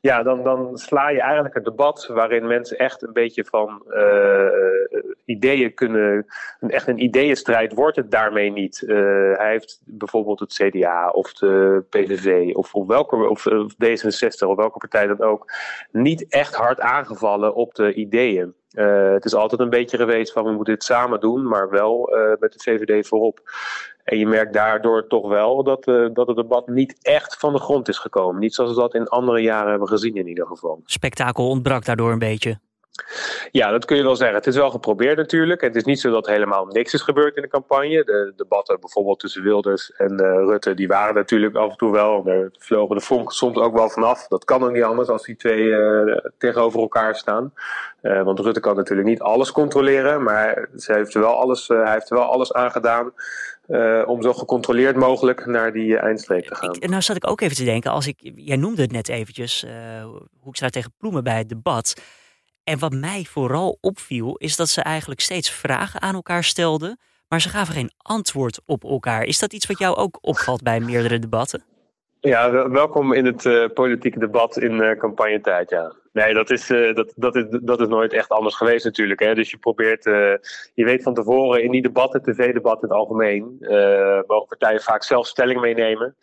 Ja, 0.00 0.22
dan, 0.22 0.42
dan 0.42 0.78
sla 0.78 1.08
je 1.08 1.20
eigenlijk 1.20 1.54
een 1.54 1.62
debat 1.62 2.06
waarin 2.06 2.46
mensen 2.46 2.78
echt 2.78 3.02
een 3.02 3.12
beetje 3.12 3.44
van 3.44 3.82
uh, 3.88 4.48
ideeën 5.32 5.74
kunnen. 5.74 6.26
Echt 6.60 6.88
een 6.88 7.02
ideeënstrijd 7.02 7.72
wordt 7.72 7.96
het 7.96 8.10
daarmee 8.10 8.50
niet. 8.50 8.82
Uh, 8.86 8.96
hij 9.36 9.50
heeft 9.50 9.80
bijvoorbeeld 9.84 10.40
het 10.40 10.52
CDA 10.52 11.08
of 11.10 11.32
de 11.32 11.84
PVV 11.88 12.54
of, 12.54 12.74
of, 12.74 12.86
welke, 12.86 13.16
of, 13.28 13.46
of 13.46 13.74
D66 13.74 14.46
of 14.46 14.56
welke 14.56 14.78
partij 14.78 15.06
dan 15.06 15.20
ook 15.20 15.52
niet 15.90 16.28
echt 16.28 16.54
hard 16.54 16.80
aangevallen 16.80 17.54
op 17.54 17.74
de 17.74 17.94
ideeën. 17.94 18.54
Uh, 18.72 19.12
het 19.12 19.24
is 19.24 19.34
altijd 19.34 19.60
een 19.60 19.70
beetje 19.70 19.96
geweest 19.96 20.32
van 20.32 20.44
we 20.44 20.52
moeten 20.52 20.74
dit 20.74 20.84
samen 20.84 21.20
doen, 21.20 21.48
maar 21.48 21.70
wel 21.70 22.16
uh, 22.16 22.32
met 22.38 22.52
de 22.52 22.60
VVD 22.62 23.06
voorop. 23.06 23.40
En 24.04 24.18
je 24.18 24.26
merkt 24.26 24.52
daardoor 24.52 25.06
toch 25.06 25.28
wel 25.28 25.64
dat, 25.64 25.84
dat 26.14 26.26
het 26.26 26.36
debat 26.36 26.68
niet 26.68 26.98
echt 27.02 27.36
van 27.36 27.52
de 27.52 27.58
grond 27.58 27.88
is 27.88 27.98
gekomen. 27.98 28.40
Niet 28.40 28.54
zoals 28.54 28.74
we 28.74 28.80
dat 28.80 28.94
in 28.94 29.08
andere 29.08 29.40
jaren 29.40 29.70
hebben 29.70 29.88
gezien 29.88 30.14
in 30.14 30.28
ieder 30.28 30.46
geval. 30.46 30.80
Spektakel 30.84 31.48
ontbrak 31.48 31.84
daardoor 31.84 32.12
een 32.12 32.18
beetje. 32.18 32.58
Ja, 33.50 33.70
dat 33.70 33.84
kun 33.84 33.96
je 33.96 34.02
wel 34.02 34.16
zeggen. 34.16 34.36
Het 34.36 34.46
is 34.46 34.56
wel 34.56 34.70
geprobeerd 34.70 35.16
natuurlijk. 35.16 35.60
Het 35.60 35.76
is 35.76 35.84
niet 35.84 36.00
zo 36.00 36.10
dat 36.10 36.26
helemaal 36.26 36.66
niks 36.66 36.94
is 36.94 37.02
gebeurd 37.02 37.36
in 37.36 37.42
de 37.42 37.48
campagne. 37.48 38.04
De 38.04 38.32
debatten 38.36 38.80
bijvoorbeeld 38.80 39.20
tussen 39.20 39.42
Wilders 39.42 39.92
en 39.92 40.12
uh, 40.12 40.18
Rutte, 40.18 40.74
die 40.74 40.88
waren 40.88 41.14
natuurlijk 41.14 41.56
af 41.56 41.70
en 41.70 41.76
toe 41.76 41.92
wel. 41.92 42.22
Daar 42.22 42.48
vlogen 42.58 42.96
de 42.96 43.02
vonken 43.02 43.34
soms 43.34 43.56
ook 43.56 43.74
wel 43.74 43.88
vanaf. 43.88 44.26
Dat 44.28 44.44
kan 44.44 44.64
ook 44.64 44.72
niet 44.72 44.82
anders 44.82 45.08
als 45.08 45.24
die 45.24 45.36
twee 45.36 45.62
uh, 45.62 46.16
tegenover 46.38 46.80
elkaar 46.80 47.14
staan. 47.14 47.52
Uh, 48.02 48.22
want 48.22 48.38
Rutte 48.38 48.60
kan 48.60 48.76
natuurlijk 48.76 49.08
niet 49.08 49.20
alles 49.20 49.52
controleren, 49.52 50.22
maar 50.22 50.68
ze 50.76 50.92
heeft 50.92 51.14
er 51.14 51.20
wel 51.20 51.40
alles, 51.40 51.68
hij 51.68 51.92
heeft 51.92 52.10
er 52.10 52.16
wel 52.16 52.32
alles 52.32 52.52
aan 52.52 52.70
gedaan. 52.70 53.12
Uh, 53.68 54.02
om 54.06 54.22
zo 54.22 54.32
gecontroleerd 54.32 54.96
mogelijk 54.96 55.46
naar 55.46 55.72
die 55.72 55.96
eindstreep 55.96 56.44
te 56.44 56.54
gaan. 56.54 56.74
Ik, 56.74 56.88
nou 56.88 57.02
zat 57.02 57.16
ik 57.16 57.30
ook 57.30 57.40
even 57.40 57.56
te 57.56 57.64
denken, 57.64 57.90
als 57.90 58.06
ik, 58.06 58.32
jij 58.34 58.56
noemde 58.56 58.82
het 58.82 58.92
net 58.92 59.08
eventjes, 59.08 59.64
uh, 59.64 59.70
Hoekstra 60.40 60.68
tegen 60.68 60.92
Ploemen 60.98 61.24
bij 61.24 61.38
het 61.38 61.48
debat. 61.48 61.94
En 62.64 62.78
wat 62.78 62.92
mij 62.92 63.24
vooral 63.24 63.78
opviel, 63.80 64.36
is 64.36 64.56
dat 64.56 64.68
ze 64.68 64.82
eigenlijk 64.82 65.20
steeds 65.20 65.50
vragen 65.50 66.02
aan 66.02 66.14
elkaar 66.14 66.44
stelden, 66.44 66.98
maar 67.28 67.40
ze 67.40 67.48
gaven 67.48 67.74
geen 67.74 67.92
antwoord 67.96 68.60
op 68.66 68.84
elkaar. 68.84 69.22
Is 69.22 69.38
dat 69.38 69.52
iets 69.52 69.66
wat 69.66 69.78
jou 69.78 69.96
ook 69.96 70.18
opvalt 70.20 70.62
bij 70.62 70.80
meerdere 70.80 71.18
debatten? 71.18 71.64
Ja, 72.20 72.68
welkom 72.70 73.12
in 73.12 73.24
het 73.24 73.44
uh, 73.44 73.68
politieke 73.74 74.18
debat 74.18 74.56
in 74.58 74.72
uh, 74.72 74.98
campagnetijd, 74.98 75.70
ja. 75.70 75.94
Nee, 76.12 76.34
dat 76.34 76.50
is, 76.50 76.70
uh, 76.70 76.94
dat, 76.94 77.12
dat, 77.16 77.36
is, 77.36 77.44
dat 77.62 77.80
is 77.80 77.88
nooit 77.88 78.12
echt 78.12 78.28
anders 78.28 78.54
geweest 78.56 78.84
natuurlijk. 78.84 79.20
Hè? 79.20 79.34
Dus 79.34 79.50
je 79.50 79.56
probeert, 79.56 80.04
je 80.74 80.84
weet 80.84 81.02
van 81.02 81.14
tevoren 81.14 81.62
in 81.62 81.70
die 81.70 81.82
debatten, 81.82 82.22
tv-debatten 82.22 82.88
in 82.88 82.94
het 82.94 82.98
algemeen, 82.98 83.56
mogen 84.26 84.46
partijen 84.46 84.80
vaak 84.80 85.02
zelf 85.02 85.26
stelling 85.26 85.60
meenemen. 85.60 86.16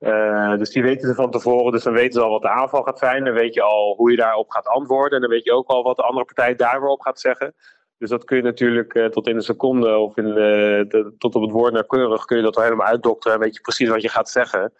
Uh, 0.00 0.58
dus 0.58 0.70
die 0.70 0.82
weten 0.82 1.08
ze 1.08 1.14
van 1.14 1.30
tevoren, 1.30 1.72
dus 1.72 1.82
dan 1.82 1.92
weten 1.92 2.12
ze 2.12 2.20
al 2.20 2.30
wat 2.30 2.42
de 2.42 2.48
aanval 2.48 2.82
gaat 2.82 2.98
zijn. 2.98 3.24
Dan 3.24 3.34
weet 3.34 3.54
je 3.54 3.62
al 3.62 3.94
hoe 3.96 4.10
je 4.10 4.16
daarop 4.16 4.50
gaat 4.50 4.66
antwoorden. 4.66 5.14
En 5.14 5.20
dan 5.20 5.30
weet 5.30 5.44
je 5.44 5.52
ook 5.52 5.68
al 5.68 5.82
wat 5.82 5.96
de 5.96 6.02
andere 6.02 6.24
partij 6.24 6.56
daar 6.56 6.80
weer 6.80 6.90
op 6.90 7.00
gaat 7.00 7.20
zeggen. 7.20 7.54
Dus 7.98 8.10
dat 8.10 8.24
kun 8.24 8.36
je 8.36 8.42
natuurlijk 8.42 8.94
uh, 8.94 9.06
tot 9.06 9.26
in 9.26 9.36
een 9.36 9.42
seconde 9.42 9.96
of 9.96 10.16
in, 10.16 10.24
de, 10.24 11.14
tot 11.18 11.34
op 11.34 11.42
het 11.42 11.50
woord 11.50 11.72
nauwkeurig 11.72 12.24
kun 12.24 12.36
je 12.36 12.42
dat 12.42 12.56
al 12.56 12.62
helemaal 12.62 12.86
uitdokteren. 12.86 13.36
En 13.36 13.42
weet 13.42 13.54
je 13.54 13.60
precies 13.60 13.88
wat 13.88 14.02
je 14.02 14.08
gaat 14.08 14.30
zeggen. 14.30 14.72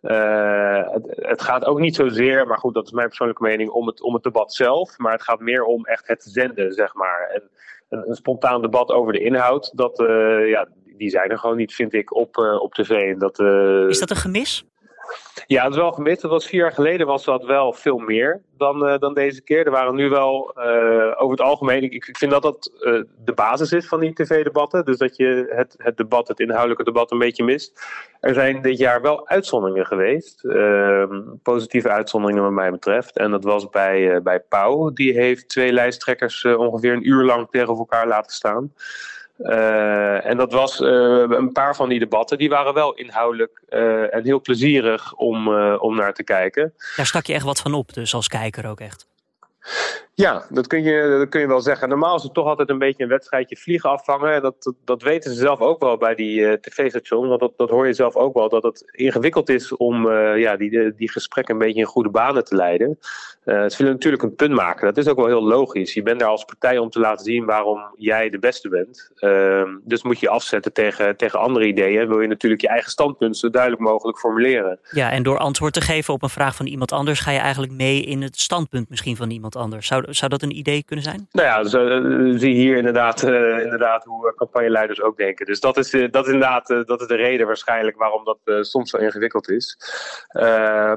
Het, 0.00 1.12
het, 1.16 1.42
gaat 1.42 1.64
ook 1.64 1.80
niet 1.80 1.94
zozeer, 1.94 2.46
maar 2.46 2.58
goed, 2.58 2.74
dat 2.74 2.86
is 2.86 2.92
mijn 2.92 3.06
persoonlijke 3.06 3.42
mening, 3.42 3.70
om 3.70 3.86
het, 3.86 4.02
om 4.02 4.14
het 4.14 4.22
debat 4.22 4.54
zelf. 4.54 4.98
Maar 4.98 5.12
het 5.12 5.22
gaat 5.22 5.40
meer 5.40 5.64
om 5.64 5.84
echt 5.84 6.06
het 6.06 6.22
zenden, 6.22 6.72
zeg 6.72 6.94
maar. 6.94 7.30
En 7.34 7.42
een, 7.88 8.08
een 8.08 8.14
spontaan 8.16 8.62
debat 8.62 8.90
over 8.90 9.12
de 9.12 9.20
inhoud, 9.20 9.72
dat, 9.74 9.96
ja, 10.46 10.68
die 10.96 11.10
zijn 11.10 11.30
er 11.30 11.38
gewoon 11.38 11.56
niet, 11.56 11.74
vind 11.74 11.92
ik, 11.92 12.14
op, 12.14 12.36
uh, 12.36 12.60
op 12.60 12.74
tv. 12.74 13.16
Dat, 13.16 13.38
uh... 13.38 13.88
Is 13.88 13.98
dat 13.98 14.10
een 14.10 14.16
gemis? 14.16 14.64
Ja, 15.46 15.62
het 15.62 15.72
is 15.72 15.78
wel 15.78 15.92
gemis. 15.92 16.20
Dat 16.20 16.30
was 16.30 16.46
vier 16.46 16.60
jaar 16.60 16.72
geleden 16.72 17.06
was 17.06 17.24
dat 17.24 17.44
wel 17.44 17.72
veel 17.72 17.98
meer 17.98 18.40
dan, 18.56 18.88
uh, 18.88 18.98
dan 18.98 19.14
deze 19.14 19.42
keer. 19.42 19.64
Er 19.64 19.70
waren 19.70 19.94
nu 19.94 20.08
wel 20.08 20.56
over 21.16 21.30
het 21.30 21.40
algemeen. 21.40 21.82
Ik, 21.82 22.06
ik 22.06 22.16
vind 22.16 22.30
dat 22.30 22.42
dat 22.42 22.70
de 23.24 23.32
basis 23.34 23.72
is 23.72 23.88
van 23.88 24.00
die 24.00 24.12
tv-debatten. 24.12 24.84
Dus 24.84 24.98
dat 24.98 25.16
je 25.16 25.46
het, 25.50 25.74
het 25.78 25.96
debat, 25.96 26.28
het 26.28 26.40
inhoudelijke 26.40 26.84
debat, 26.84 27.10
een 27.10 27.18
beetje 27.18 27.44
mist. 27.44 27.86
Er 28.20 28.34
zijn 28.34 28.62
dit 28.62 28.78
jaar 28.78 29.02
wel 29.02 29.28
uitzonderingen 29.28 29.86
geweest. 29.86 30.44
Ehm, 30.44 31.20
positieve 31.42 31.88
uitzonderingen, 31.88 32.42
wat 32.42 32.52
mij 32.52 32.70
betreft. 32.70 33.16
En 33.16 33.30
dat 33.30 33.44
was 33.44 33.68
bij, 33.68 34.22
bij 34.22 34.40
Pauw. 34.40 34.92
Die 34.92 35.12
heeft 35.12 35.48
twee 35.48 35.72
lijsttrekkers 35.72 36.44
ongeveer 36.44 36.92
een 36.92 37.08
uur 37.08 37.24
lang 37.24 37.48
tegen 37.50 37.76
elkaar 37.76 38.06
laten 38.06 38.32
staan. 38.32 38.72
Uh, 39.38 40.26
en 40.26 40.36
dat 40.36 40.52
was 40.52 40.80
een 40.80 41.52
paar 41.52 41.76
van 41.76 41.88
die 41.88 41.98
debatten, 41.98 42.38
die 42.38 42.48
waren 42.48 42.74
wel 42.74 42.94
inhoudelijk 42.94 43.62
en 44.10 44.24
heel 44.24 44.40
plezierig 44.40 45.14
om, 45.14 45.48
om 45.76 45.96
naar 45.96 46.14
te 46.14 46.24
kijken. 46.24 46.74
Daar 46.96 47.06
stak 47.06 47.26
je 47.26 47.32
echt 47.32 47.44
wat 47.44 47.60
van 47.60 47.74
op, 47.74 47.92
dus 47.92 48.14
als 48.14 48.28
kijker 48.28 48.68
ook 48.68 48.80
echt. 48.80 49.08
Ja, 50.16 50.46
dat 50.50 50.66
kun, 50.66 50.82
je, 50.82 51.16
dat 51.18 51.28
kun 51.28 51.40
je 51.40 51.46
wel 51.46 51.60
zeggen. 51.60 51.88
Normaal 51.88 52.16
is 52.16 52.22
het 52.22 52.34
toch 52.34 52.46
altijd 52.46 52.68
een 52.68 52.78
beetje 52.78 53.02
een 53.02 53.08
wedstrijdje 53.08 53.56
vliegen 53.56 53.90
afvangen. 53.90 54.42
Dat, 54.42 54.74
dat, 54.84 55.02
weten 55.02 55.30
ze 55.30 55.40
zelf 55.40 55.60
ook 55.60 55.80
wel 55.80 55.96
bij 55.96 56.14
die 56.14 56.40
uh, 56.40 56.52
tv-stations. 56.52 57.28
Want 57.28 57.40
dat, 57.40 57.52
dat 57.56 57.70
hoor 57.70 57.86
je 57.86 57.92
zelf 57.92 58.16
ook 58.16 58.34
wel. 58.34 58.48
Dat 58.48 58.62
het 58.62 58.82
ingewikkeld 58.90 59.48
is 59.48 59.76
om 59.76 60.06
uh, 60.06 60.38
ja, 60.38 60.56
die, 60.56 60.94
die 60.94 61.10
gesprekken 61.10 61.54
een 61.54 61.60
beetje 61.60 61.80
in 61.80 61.86
goede 61.86 62.08
banen 62.08 62.44
te 62.44 62.54
leiden. 62.54 62.98
Uh, 63.44 63.68
ze 63.68 63.76
willen 63.76 63.92
natuurlijk 63.92 64.22
een 64.22 64.34
punt 64.34 64.54
maken. 64.54 64.86
Dat 64.86 64.96
is 64.96 65.08
ook 65.08 65.16
wel 65.16 65.26
heel 65.26 65.44
logisch. 65.44 65.94
Je 65.94 66.02
bent 66.02 66.20
daar 66.20 66.28
als 66.28 66.44
partij 66.44 66.78
om 66.78 66.90
te 66.90 67.00
laten 67.00 67.24
zien 67.24 67.44
waarom 67.44 67.80
jij 67.96 68.30
de 68.30 68.38
beste 68.38 68.68
bent. 68.68 69.10
Ehm, 69.16 69.68
dus 69.84 70.02
moet 70.02 70.20
je 70.20 70.28
afzetten 70.28 70.72
tegen, 70.72 71.16
tegen 71.16 71.38
andere 71.38 71.66
ideeën. 71.66 72.08
Wil 72.08 72.20
je 72.20 72.28
natuurlijk 72.28 72.62
je 72.62 72.68
eigen 72.68 72.90
standpunt 72.90 73.36
zo 73.36 73.50
duidelijk 73.50 73.82
mogelijk 73.82 74.18
formuleren. 74.18 74.78
Ja, 74.90 75.10
en 75.10 75.22
door 75.22 75.38
antwoord 75.38 75.72
te 75.72 75.80
geven 75.80 76.14
op 76.14 76.22
een 76.22 76.28
vraag 76.28 76.56
van 76.56 76.66
iemand 76.66 76.92
anders... 76.92 77.20
ga 77.20 77.30
je 77.30 77.38
eigenlijk 77.38 77.72
mee 77.72 78.02
in 78.02 78.22
het 78.22 78.38
standpunt 78.38 78.88
misschien 78.88 79.16
van 79.16 79.30
iemand 79.30 79.56
anders. 79.56 79.86
Zou, 79.86 80.05
zou 80.08 80.30
dat 80.30 80.42
een 80.42 80.56
idee 80.56 80.84
kunnen 80.84 81.04
zijn? 81.04 81.28
Nou 81.32 81.48
ja, 81.48 81.64
zo, 81.64 81.86
uh, 81.86 82.38
zie 82.38 82.54
je 82.54 82.60
hier 82.60 82.76
inderdaad, 82.76 83.22
uh, 83.22 83.62
inderdaad 83.62 84.04
hoe 84.04 84.34
campagneleiders 84.36 85.02
ook 85.02 85.16
denken. 85.16 85.46
Dus 85.46 85.60
dat 85.60 85.76
is, 85.76 85.90
dat 85.90 86.26
inderdaad 86.26 86.66
dat 86.66 87.00
is 87.00 87.06
de 87.06 87.14
reden 87.14 87.46
waarschijnlijk 87.46 87.96
waarom 87.96 88.24
dat 88.24 88.66
soms 88.66 88.90
zo 88.90 88.96
ingewikkeld 88.96 89.50
is. 89.50 89.78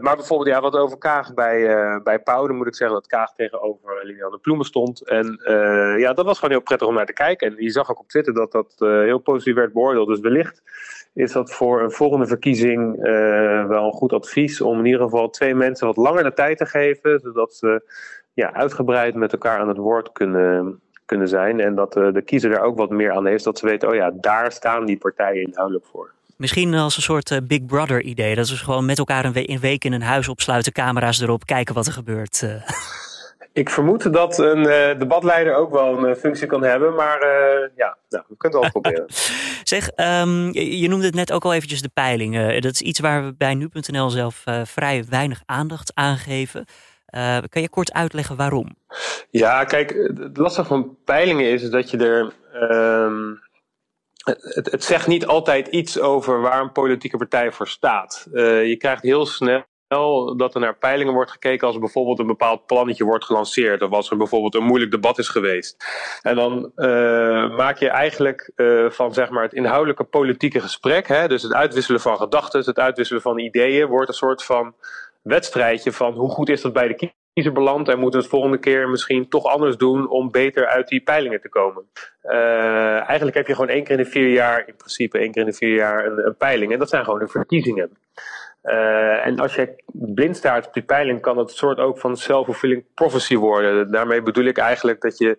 maar 0.02 0.16
bijvoorbeeld 0.16 0.50
ja, 0.50 0.62
wat 0.62 0.76
over 0.76 0.98
Kaag 0.98 1.34
bij, 1.34 1.68
bij 2.04 2.20
Pauw 2.20 2.54
moet 2.54 2.68
ik 2.68 2.76
zeggen 2.76 2.98
dat 2.98 3.08
Kaag 3.08 3.34
tegenover 3.34 4.06
Liliane 4.06 4.38
Ploemen 4.38 4.66
stond. 4.66 5.08
En 5.08 5.40
ja, 5.98 6.14
dat 6.14 6.26
was 6.26 6.40
gewoon 6.40 6.54
heel 6.54 6.64
prettig 6.64 6.88
om 6.88 6.94
naar 6.94 7.06
te 7.06 7.14
kijken. 7.14 7.48
En 7.48 7.64
je 7.64 7.70
zag 7.70 7.92
ook 7.92 8.00
op 8.00 8.08
Twitter 8.08 8.34
dat 8.34 8.52
dat 8.52 8.74
heel 8.78 9.20
positief 9.20 9.56
werd 9.56 9.74
beoordeeld. 9.74 10.08
Dus 10.08 10.20
wellicht 10.20 10.62
is 11.14 11.32
dat 11.32 11.52
voor 11.52 11.82
een 11.82 11.92
volgende 11.92 12.28
verkiezing 12.28 12.96
uh, 12.98 13.04
wel 13.68 13.86
een 13.86 13.92
goed 13.92 14.14
advies 14.14 14.62
om 14.62 14.80
in 14.80 14.86
ieder 14.86 15.02
geval 15.02 15.30
twee 15.30 15.56
mensen 15.56 15.88
wat 15.88 15.98
langer 15.98 16.24
de 16.24 16.34
tijd 16.34 16.58
te 16.58 16.66
geven. 16.66 17.20
Zodat 17.20 17.54
ze 17.54 17.82
ja, 18.34 18.54
uitgebreid 18.54 19.16
met 19.16 19.32
elkaar 19.32 19.60
aan 19.60 19.68
het 19.68 19.78
woord 19.78 20.12
kunnen, 20.12 20.82
kunnen 21.06 21.28
zijn. 21.28 21.60
En 21.60 21.76
dat 21.76 21.94
de 21.94 22.22
kiezer 22.26 22.50
daar 22.50 22.64
ook 22.64 22.78
wat 22.78 22.90
meer 22.90 23.12
aan 23.12 23.26
heeft. 23.26 23.44
Dat 23.44 23.60
ze 23.60 23.66
weten, 23.66 23.90
oh 23.90 23.96
ja, 23.96 24.12
daar 24.14 24.52
staan 24.52 24.86
die 24.86 24.98
partijen 24.98 25.44
inhoudelijk 25.44 25.86
voor. 25.86 26.12
Misschien 26.36 26.74
als 26.74 26.96
een 26.96 27.02
soort 27.02 27.32
uh, 27.32 27.38
Big 27.44 27.66
Brother 27.66 28.02
idee. 28.02 28.36
Dat 28.36 28.46
is 28.46 28.62
gewoon 28.62 28.86
met 28.86 28.98
elkaar 28.98 29.26
een, 29.26 29.34
we 29.34 29.50
een, 29.50 29.60
week 29.60 29.84
in 29.86 29.94
een 29.94 30.02
huis 30.02 30.28
opsluiten, 30.28 30.72
camera's 30.72 31.22
erop, 31.22 31.46
kijken 31.46 31.76
wat 31.76 31.86
er 31.86 31.94
gebeurt. 31.94 32.44
Ik 33.54 33.70
vermoed 33.70 34.14
dat 34.14 34.38
een 34.38 34.60
uh, 34.60 35.00
debatleider 35.00 35.56
ook 35.56 35.72
wel 35.72 36.04
een 36.04 36.16
functie 36.16 36.48
kan 36.48 36.64
hebben, 36.64 36.96
maar 36.96 37.20
ja, 37.76 37.98
nou, 38.10 38.24
we 38.28 38.38
kunnen 38.38 38.62
het 38.62 38.74
wel 38.74 38.82
proberen. 38.82 39.06
zeg, 39.64 39.90
um, 39.96 40.54
je, 40.54 40.80
je, 40.80 40.88
noemde 40.88 41.06
het 41.06 41.16
net 41.16 41.32
ook 41.32 41.44
al 41.44 41.54
eventjes 41.54 41.82
de 41.82 41.90
peilingen. 41.94 42.62
dat 42.62 42.74
is 42.74 42.82
iets 42.82 43.00
waar 43.00 43.26
we 43.26 43.34
bij 43.38 43.54
nu.nl 43.54 44.10
zelf 44.10 44.44
vrij 44.64 45.06
weinig 45.10 45.42
aandacht 45.46 45.92
aan 45.94 46.18
geven. 46.18 46.66
kan 47.50 47.62
je 47.62 47.70
kort 47.70 47.94
uitleggen 47.94 48.36
waarom? 48.36 48.76
Ja, 49.30 49.64
kijk, 49.64 49.90
het 50.18 50.38
lastige 50.38 50.68
van 50.68 50.98
peilingen 51.06 51.52
is 51.52 51.70
dat 51.70 51.90
je 51.90 51.98
er. 51.98 52.34
Ehm, 52.54 53.34
het, 54.24 54.72
het, 54.72 54.84
zegt 54.84 55.08
niet 55.08 55.26
altijd 55.26 55.68
iets 55.68 56.00
over 56.00 56.42
waar 56.42 56.62
een 56.62 56.72
politieke 56.72 57.18
partij 57.18 57.52
voor 57.52 57.68
staat. 57.68 58.28
Uh, 58.34 58.68
je 58.68 58.76
krijgt 58.78 59.04
heel 59.04 59.26
snel 59.26 59.64
dat 60.38 60.56
er 60.56 60.60
naar 60.60 60.78
peilingen 60.78 61.14
wordt 61.14 61.32
gekeken 61.32 61.66
als 61.66 61.76
er 61.76 61.82
bijvoorbeeld 61.82 62.20
een 62.20 62.28
bepaald 62.28 62.66
plannetje 62.66 63.04
wordt 63.04 63.26
gelanceerd. 63.26 63.82
Of 63.82 63.92
als 63.92 64.10
er 64.10 64.18
bijvoorbeeld 64.18 64.56
een 64.56 64.64
moeilijk 64.64 64.92
debat 64.92 65.18
is 65.18 65.28
geweest. 65.28 65.86
En 66.22 66.36
dan 66.36 66.72
uh, 66.76 67.56
maak 67.56 67.78
je 67.78 67.90
eigenlijk 67.90 68.52
uh, 68.56 68.90
van 68.90 69.14
zeg 69.14 69.30
maar, 69.30 69.44
het 69.44 69.54
inhoudelijke 69.54 70.04
politieke 70.04 70.60
gesprek, 70.60 71.08
hè, 71.08 71.28
dus 71.28 71.44
het 71.44 71.54
uitwisselen 71.54 72.02
van 72.02 72.18
gedachten, 72.18 72.64
het 72.66 72.80
uitwisselen 72.80 73.22
van 73.22 73.40
ideeën, 73.40 73.88
wordt 73.88 74.08
een 74.08 74.14
soort 74.14 74.44
van 74.44 74.76
wedstrijdje 75.22 75.92
van 75.92 76.14
hoe 76.14 76.30
goed 76.30 76.50
is 76.50 76.62
dat 76.62 76.74
bij 76.74 76.88
de 76.88 77.12
kiezer 77.34 77.54
belandt 77.54 77.90
en 77.90 78.00
moeten 78.00 78.20
we 78.20 78.26
het 78.26 78.36
volgende 78.36 78.60
keer 78.60 78.90
misschien 78.90 79.30
toch 79.30 79.46
anders 79.46 79.78
doen 79.78 80.10
om 80.10 80.32
beter 80.32 80.68
uit 80.68 80.88
die 80.88 81.02
peilingen 81.02 81.42
te 81.42 81.50
komen. 81.50 81.84
Uh, 82.24 83.08
eigenlijk 83.08 83.38
heb 83.38 83.48
je 83.48 83.54
gewoon 83.54 83.70
één 83.70 83.84
keer 83.84 83.98
in 83.98 84.04
de 84.04 84.10
vier 84.10 84.30
jaar, 84.30 84.68
in 84.68 84.76
principe 84.76 85.18
één 85.18 85.32
keer 85.32 85.42
in 85.42 85.50
de 85.50 85.56
vier 85.56 85.76
jaar, 85.76 86.06
een, 86.06 86.26
een 86.26 86.38
peiling. 86.38 86.72
En 86.72 86.80
dat 86.80 86.90
zijn 86.90 87.04
gewoon 87.04 87.20
de 87.20 87.28
verkiezingen. 87.28 87.98
Uh, 88.64 89.26
en 89.26 89.40
als 89.40 89.56
je 89.56 89.84
blind 89.92 90.38
staart 90.38 90.68
op 90.68 90.74
die 90.74 90.84
peiling, 90.84 91.22
kan 91.22 91.38
een 91.38 91.48
soort 91.48 91.78
ook 91.78 92.00
van 92.00 92.18
self-fulfilling 92.18 92.86
prophecy 92.94 93.36
worden. 93.36 93.92
Daarmee 93.92 94.22
bedoel 94.22 94.46
ik 94.46 94.58
eigenlijk 94.58 95.02
dat, 95.02 95.18
je, 95.18 95.38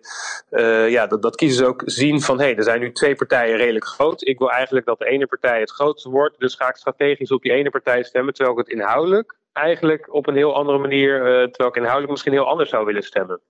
uh, 0.51 0.89
ja, 0.89 1.07
dat, 1.07 1.21
dat 1.21 1.35
kiezers 1.35 1.67
ook 1.67 1.81
zien 1.85 2.21
van 2.21 2.37
hé, 2.37 2.43
hey, 2.43 2.55
er 2.55 2.63
zijn 2.63 2.79
nu 2.79 2.91
twee 2.91 3.15
partijen 3.15 3.57
redelijk 3.57 3.85
groot. 3.85 4.27
Ik 4.27 4.39
wil 4.39 4.51
eigenlijk 4.51 4.85
dat 4.85 4.99
de 4.99 5.05
ene 5.05 5.27
partij 5.27 5.59
het 5.59 5.71
grootste 5.71 6.09
wordt, 6.09 6.39
dus 6.39 6.55
ga 6.55 6.69
ik 6.69 6.75
strategisch 6.75 7.31
op 7.31 7.41
die 7.41 7.51
ene 7.51 7.69
partij 7.69 8.03
stemmen, 8.03 8.33
terwijl 8.33 8.59
ik 8.59 8.65
het 8.65 8.75
inhoudelijk 8.75 9.39
eigenlijk 9.53 10.13
op 10.13 10.27
een 10.27 10.35
heel 10.35 10.55
andere 10.55 10.77
manier, 10.77 11.17
uh, 11.17 11.23
terwijl 11.23 11.69
ik 11.69 11.75
inhoudelijk 11.75 12.11
misschien 12.11 12.33
heel 12.33 12.47
anders 12.47 12.69
zou 12.69 12.85
willen 12.85 13.03
stemmen. 13.03 13.41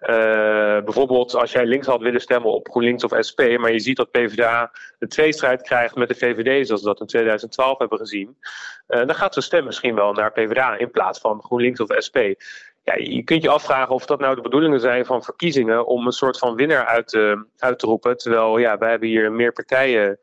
Uh, 0.00 0.80
bijvoorbeeld 0.84 1.34
als 1.34 1.52
jij 1.52 1.66
links 1.66 1.86
had 1.86 2.00
willen 2.00 2.20
stemmen 2.20 2.52
op 2.52 2.68
GroenLinks 2.70 3.04
of 3.04 3.24
SP, 3.28 3.40
maar 3.58 3.72
je 3.72 3.80
ziet 3.80 3.96
dat 3.96 4.10
PvdA 4.10 4.70
de 4.98 5.06
tweestrijd 5.06 5.62
krijgt 5.62 5.94
met 5.94 6.08
de 6.08 6.14
VVD, 6.14 6.66
zoals 6.66 6.82
we 6.82 6.88
dat 6.88 7.00
in 7.00 7.06
2012 7.06 7.78
hebben 7.78 7.98
gezien, 7.98 8.36
uh, 8.88 8.98
dan 8.98 9.14
gaat 9.14 9.32
zijn 9.32 9.44
stem 9.44 9.64
misschien 9.64 9.94
wel 9.94 10.12
naar 10.12 10.32
PvdA 10.32 10.76
in 10.76 10.90
plaats 10.90 11.20
van 11.20 11.42
GroenLinks 11.42 11.80
of 11.80 12.02
SP. 12.06 12.16
Ja, 12.82 12.94
je 12.96 13.22
kunt 13.22 13.42
je 13.42 13.48
afvragen 13.48 13.94
of 13.94 14.06
dat 14.06 14.20
nou 14.20 14.34
de 14.34 14.40
bedoelingen 14.40 14.80
zijn 14.80 15.04
van 15.04 15.22
verkiezingen 15.22 15.86
om 15.86 16.06
een 16.06 16.12
soort 16.12 16.38
van 16.38 16.54
winnaar 16.54 16.86
uit 16.86 17.08
te, 17.08 17.46
uit 17.56 17.78
te 17.78 17.86
roepen. 17.86 18.16
Terwijl 18.16 18.58
ja, 18.58 18.78
wij 18.78 18.90
hebben 18.90 19.08
hier 19.08 19.32
meer 19.32 19.52
partijen 19.52 20.18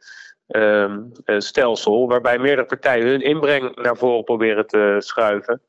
um, 0.48 1.12
stelsel, 1.38 2.08
waarbij 2.08 2.38
meerdere 2.38 2.68
partijen 2.68 3.08
hun 3.08 3.22
inbreng 3.22 3.75
naar 3.75 3.98
voren 3.98 4.24
proberen 4.24 4.68
te 4.68 4.96
schuiven. 5.00 5.62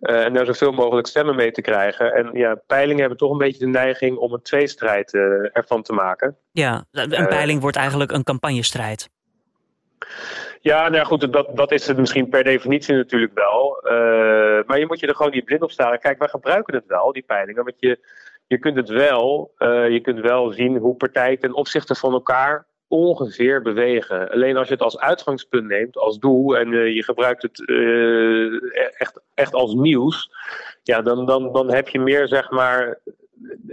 Uh, 0.00 0.24
en 0.24 0.32
daar 0.32 0.46
zoveel 0.46 0.72
mogelijk 0.72 1.06
stemmen 1.06 1.36
mee 1.36 1.50
te 1.50 1.60
krijgen. 1.60 2.12
En 2.14 2.30
ja, 2.32 2.54
peilingen 2.66 3.00
hebben 3.00 3.18
toch 3.18 3.30
een 3.30 3.38
beetje 3.38 3.64
de 3.64 3.70
neiging 3.70 4.16
om 4.16 4.32
een 4.32 4.42
tweestrijd 4.42 5.12
uh, 5.12 5.22
ervan 5.56 5.82
te 5.82 5.92
maken. 5.92 6.36
Ja, 6.50 6.84
een 6.90 7.26
peiling 7.26 7.60
wordt 7.60 7.76
eigenlijk 7.76 8.12
een 8.12 8.24
campagnestrijd. 8.24 9.08
Ja, 10.60 10.88
nou 10.88 11.06
goed, 11.06 11.32
dat, 11.32 11.56
dat 11.56 11.72
is 11.72 11.86
het 11.86 11.96
misschien 11.96 12.28
per 12.28 12.44
definitie 12.44 12.94
natuurlijk 12.94 13.34
wel. 13.34 13.80
Uh, 13.84 13.92
maar 14.66 14.78
je 14.78 14.86
moet 14.86 15.00
je 15.00 15.06
er 15.06 15.16
gewoon 15.16 15.32
niet 15.32 15.44
blind 15.44 15.62
op 15.62 15.70
staan. 15.70 15.98
Kijk, 15.98 16.18
wij 16.18 16.28
gebruiken 16.28 16.74
het 16.74 16.86
wel, 16.86 17.12
die 17.12 17.22
peilingen. 17.26 17.64
Want 17.64 17.76
je, 17.78 17.98
je 18.46 18.58
kunt 18.58 18.76
het 18.76 18.88
wel, 18.88 19.54
uh, 19.58 19.88
je 19.88 20.00
kunt 20.00 20.20
wel 20.20 20.52
zien 20.52 20.76
hoe 20.76 20.96
partijen 20.96 21.38
ten 21.38 21.54
opzichte 21.54 21.94
van 21.94 22.12
elkaar 22.12 22.66
ongeveer 22.92 23.62
bewegen. 23.62 24.30
Alleen 24.30 24.56
als 24.56 24.68
je 24.68 24.74
het 24.74 24.82
als 24.82 24.98
uitgangspunt 24.98 25.68
neemt, 25.68 25.96
als 25.96 26.18
doel, 26.18 26.56
en 26.56 26.72
uh, 26.72 26.94
je 26.94 27.02
gebruikt 27.02 27.42
het 27.42 27.58
uh, 27.58 28.52
echt, 29.00 29.20
echt 29.34 29.54
als 29.54 29.74
nieuws, 29.74 30.30
ja, 30.82 31.02
dan, 31.02 31.26
dan, 31.26 31.52
dan 31.52 31.72
heb 31.72 31.88
je 31.88 32.00
meer, 32.00 32.28
zeg 32.28 32.50
maar, 32.50 32.98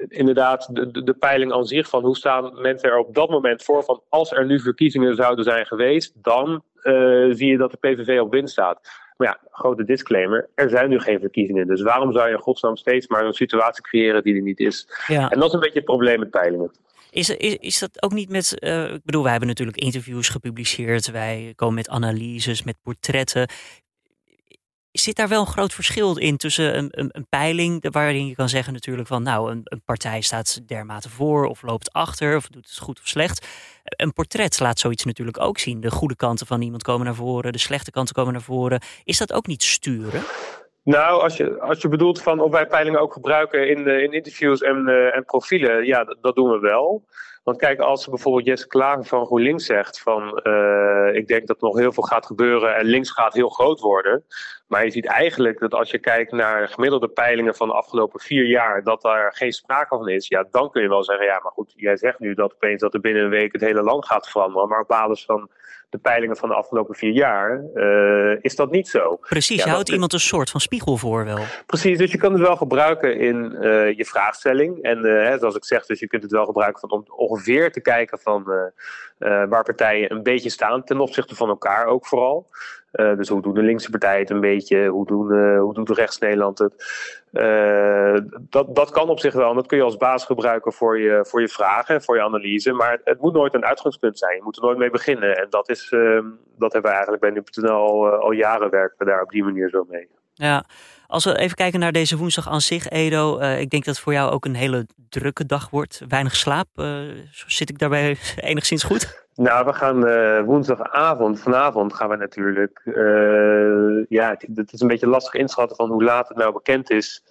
inderdaad 0.07 0.75
de, 0.75 1.03
de 1.03 1.13
peiling 1.13 1.51
aan 1.51 1.65
zich 1.65 1.89
van 1.89 2.03
hoe 2.03 2.17
staan 2.17 2.61
mensen 2.61 2.89
er 2.89 2.97
op 2.97 3.15
dat 3.15 3.29
moment 3.29 3.63
voor 3.63 3.83
van 3.83 4.01
als 4.09 4.31
er 4.31 4.45
nu 4.45 4.59
verkiezingen 4.59 5.15
zouden 5.15 5.43
zijn 5.43 5.65
geweest, 5.65 6.13
dan 6.23 6.63
uh, 6.83 7.33
zie 7.33 7.51
je 7.51 7.57
dat 7.57 7.71
de 7.71 7.77
PVV 7.77 8.19
op 8.19 8.31
winst 8.31 8.51
staat. 8.51 8.89
Maar 9.17 9.27
ja, 9.27 9.39
grote 9.51 9.83
disclaimer, 9.83 10.49
er 10.55 10.69
zijn 10.69 10.89
nu 10.89 10.99
geen 10.99 11.19
verkiezingen. 11.19 11.67
Dus 11.67 11.81
waarom 11.81 12.11
zou 12.11 12.27
je 12.27 12.33
in 12.33 12.39
godsnaam 12.39 12.75
steeds 12.75 13.07
maar 13.07 13.25
een 13.25 13.33
situatie 13.33 13.83
creëren 13.83 14.23
die 14.23 14.35
er 14.35 14.41
niet 14.41 14.59
is? 14.59 14.88
Ja. 15.07 15.29
En 15.29 15.39
dat 15.39 15.47
is 15.47 15.53
een 15.53 15.59
beetje 15.59 15.75
het 15.75 15.85
probleem 15.85 16.19
met 16.19 16.29
peilingen. 16.29 16.71
Is, 17.10 17.30
is, 17.30 17.56
is 17.56 17.80
dat 17.80 18.01
ook 18.01 18.13
niet 18.13 18.30
met. 18.30 18.56
Uh, 18.60 18.94
ik 18.94 19.04
bedoel, 19.04 19.22
wij 19.22 19.32
hebben 19.32 19.50
natuurlijk 19.50 19.78
interviews 19.78 20.30
gepubliceerd. 20.30 21.12
Wij 21.12 21.54
komen 21.56 21.75
met 21.75 21.89
analyses, 21.89 22.63
met 22.63 22.82
portretten. 22.82 23.50
Zit 24.92 25.16
daar 25.16 25.28
wel 25.28 25.42
een 25.42 25.48
groot 25.48 25.74
verschil 25.74 26.18
in 26.18 26.38
tussen 26.38 26.78
een, 26.78 26.88
een, 26.92 27.10
een 27.12 27.28
peiling, 27.30 27.92
waarin 27.92 28.28
je 28.28 28.36
kan 28.36 28.50
zeggen 28.50 28.74
natuurlijk 28.74 29.08
van 29.08 29.24
nou, 29.24 29.51
een, 29.51 29.62
een, 29.63 29.84
partij 29.84 30.22
staat 30.22 30.68
dermate 30.68 31.10
voor 31.10 31.46
of 31.46 31.62
loopt 31.62 31.94
achter 31.94 32.36
of 32.36 32.48
doet 32.48 32.70
het 32.70 32.78
goed 32.78 33.00
of 33.00 33.08
slecht. 33.08 33.48
Een 33.84 34.13
portret 34.13 34.60
laat 34.60 34.80
zoiets 34.80 35.04
natuurlijk 35.04 35.39
ook 35.39 35.60
zien. 35.60 35.82
De 35.82 35.92
goede 35.92 36.16
kanten 36.16 36.48
van 36.48 36.62
iemand 36.62 36.84
komen 36.84 37.06
naar 37.06 37.16
voren, 37.16 37.51
de 37.51 37.58
slechte 37.58 37.92
kanten 37.92 38.16
komen 38.16 38.34
naar 38.34 38.42
voren. 38.42 38.82
Is 39.04 39.18
dat 39.18 39.34
ook 39.34 39.48
niet 39.48 39.63
sturen? 39.63 40.24
Nou, 40.89 41.22
als 41.22 41.38
je, 41.38 41.60
als 41.60 41.81
je 41.81 41.88
bedoelt 41.88 42.22
van 42.22 42.39
of 42.39 42.51
wij 42.51 42.67
peilingen 42.67 43.00
ook 43.00 43.13
gebruiken 43.13 43.69
in, 43.69 43.88
in 43.88 44.12
interviews 44.12 44.62
en, 44.62 44.88
uh, 44.88 45.15
en 45.15 45.25
profielen, 45.25 45.86
ja, 45.86 46.03
dat, 46.22 46.36
doen 46.36 46.50
we 46.50 46.60
wel. 46.60 47.05
Want 47.43 47.58
kijk, 47.58 47.79
als 47.79 48.08
bijvoorbeeld 48.08 48.46
Jesse 48.46 48.67
Klaver 48.67 49.05
van 49.05 49.25
GroenLinks 49.25 49.65
zegt 49.65 50.01
van 50.01 50.39
uh, 50.43 51.15
ik 51.15 51.27
denk 51.27 51.48
dat 51.48 51.62
nog 51.62 51.77
heel 51.77 51.91
veel 51.91 52.03
gaat 52.03 52.25
gebeuren 52.25 52.75
en 52.75 52.86
links 52.86 53.12
gaat 53.12 53.34
heel 53.34 53.50
groot 53.50 53.79
worden. 53.79 54.24
Maar 54.69 54.85
je 54.85 54.91
ziet 54.91 55.05
eigenlijk 55.05 55.59
dat 55.59 55.73
als 55.73 55.91
je 55.91 55.99
kijkt 55.99 56.31
naar 56.31 56.67
gemiddelde 56.67 57.07
peilingen 57.07 57.55
van 57.55 57.67
de 57.67 57.73
afgelopen 57.73 58.19
vier 58.19 58.45
jaar, 58.45 58.83
dat 58.83 59.01
daar 59.01 59.33
geen 59.33 59.51
sprake 59.51 59.97
van 59.97 60.09
is. 60.09 60.27
Ja, 60.27 60.47
dan 60.51 60.71
kun 60.71 60.81
je 60.81 60.89
wel 60.89 61.03
zeggen, 61.03 61.25
ja, 61.25 61.39
maar 61.43 61.51
goed, 61.51 61.73
jij 61.75 61.97
zegt 61.97 62.19
nu 62.19 62.33
dat 62.33 62.53
opeens 62.53 62.81
dat 62.81 62.93
er 62.93 62.99
binnen 62.99 63.23
een 63.23 63.29
week 63.29 63.51
het 63.51 63.61
hele 63.61 63.83
land 63.83 64.05
gaat 64.05 64.29
veranderen. 64.29 64.67
Maar 64.67 64.81
op 64.81 64.88
basis 64.88 65.25
van 65.25 65.49
de 65.89 65.97
peilingen 65.97 66.38
van 66.38 66.49
de 66.49 66.55
afgelopen 66.55 66.95
vier 66.95 67.11
jaar, 67.11 67.63
uh, 67.75 68.38
is 68.41 68.55
dat 68.55 68.71
niet 68.71 68.88
zo. 68.88 69.17
Precies, 69.21 69.63
je 69.63 69.69
houdt 69.69 69.89
iemand 69.89 70.13
een 70.13 70.19
soort 70.19 70.49
van 70.49 70.59
spiegel 70.59 70.97
voor 70.97 71.25
wel. 71.25 71.39
Precies, 71.65 71.97
dus 71.97 72.11
je 72.11 72.17
kan 72.17 72.31
het 72.31 72.41
wel 72.41 72.55
gebruiken 72.55 73.19
in 73.19 73.57
uh, 73.61 73.97
je 73.97 74.05
vraagstelling. 74.05 74.81
En 74.81 75.05
uh, 75.05 75.27
hè, 75.27 75.38
zoals 75.38 75.55
ik 75.55 75.65
zeg, 75.65 75.85
dus 75.85 75.99
je 75.99 76.07
kunt 76.07 76.23
het 76.23 76.31
wel 76.31 76.45
gebruiken 76.45 76.79
van 76.79 76.89
ongeveer 76.89 77.15
ongeveer 77.15 77.71
te 77.71 77.81
kijken 77.81 78.19
van 78.19 78.43
waar 79.49 79.63
partijen 79.63 80.11
een 80.11 80.23
beetje 80.23 80.49
staan 80.49 80.83
ten 80.83 80.99
opzichte 80.99 81.35
van 81.35 81.49
elkaar 81.49 81.85
ook 81.85 82.05
vooral. 82.05 82.47
Dus 82.91 83.29
hoe 83.29 83.41
doen 83.41 83.53
de 83.53 83.62
linkse 83.62 83.89
partijen 83.89 84.19
het 84.19 84.29
een 84.29 84.39
beetje? 84.39 84.88
Hoe, 84.88 85.05
doen, 85.05 85.58
hoe 85.58 85.74
doet 85.74 85.89
rechts-Nederland 85.89 86.58
het? 86.58 86.74
dat, 88.50 88.75
dat 88.75 88.91
kan 88.91 89.10
op 89.10 89.19
zich 89.19 89.34
wel 89.34 89.50
en 89.50 89.55
dat 89.55 89.67
kun 89.67 89.77
je 89.77 89.84
als 89.84 89.98
basis 89.98 90.27
gebruiken 90.27 90.74
voor 90.74 91.00
je, 91.00 91.25
voor 91.25 91.41
je 91.41 91.48
vragen, 91.48 92.01
voor 92.01 92.15
je 92.15 92.24
analyse. 92.24 92.74
Maar 92.74 93.01
het 93.03 93.22
moet 93.22 93.34
nooit 93.34 93.53
een 93.53 93.65
uitgangspunt 93.65 94.17
zijn. 94.17 94.36
Je 94.36 94.43
moet 94.43 94.58
er 94.58 94.63
nooit 94.63 94.77
mee 94.77 94.89
beginnen. 94.89 95.38
En 95.38 95.48
dat, 95.50 95.69
is, 95.69 95.91
ehm, 95.91 96.25
dat 96.58 96.74
hebben 96.74 96.91
we 96.91 96.98
eigenlijk 96.98 97.22
bij 97.22 97.31
nu.nl 97.31 97.72
al, 97.72 98.10
al 98.10 98.31
jaren 98.31 98.69
werken 98.69 98.98
we 98.98 99.05
daar 99.05 99.22
op 99.22 99.29
die 99.29 99.43
manier 99.43 99.69
zo 99.69 99.86
mee. 99.89 100.08
Ja, 100.39 100.63
als 101.08 101.25
we 101.25 101.38
even 101.38 101.55
kijken 101.55 101.79
naar 101.79 101.91
deze 101.91 102.17
woensdag 102.17 102.50
aan 102.50 102.62
zich, 102.62 102.89
Edo. 102.89 103.39
Uh, 103.39 103.60
ik 103.60 103.69
denk 103.69 103.86
dat 103.86 103.96
het 103.96 104.03
voor 104.03 104.13
jou 104.13 104.31
ook 104.31 104.46
een 104.46 104.55
hele 104.55 104.86
drukke 105.10 105.46
dag 105.46 105.69
wordt. 105.69 106.01
Weinig 106.08 106.36
slaap. 106.36 106.67
Uh, 106.75 107.00
zit 107.48 107.69
ik 107.69 107.79
daarbij 107.79 108.17
enigszins 108.36 108.84
goed? 108.84 109.27
Nou, 109.36 109.65
we 109.65 109.74
gaan 109.74 110.08
uh, 110.08 110.41
woensdagavond, 110.41 111.39
vanavond 111.39 111.93
gaan 111.93 112.10
we 112.10 112.15
natuurlijk. 112.15 112.81
ja, 114.10 114.36
het, 114.55 114.74
is 114.74 114.81
een 114.81 114.88
beetje 114.88 115.08
lastig 115.08 115.34
inschatten 115.34 115.77
van 115.77 115.89
hoe 115.89 116.03
laat 116.03 116.27
het 116.27 116.38
nou 116.38 116.53
bekend 116.53 116.89
is 116.89 117.24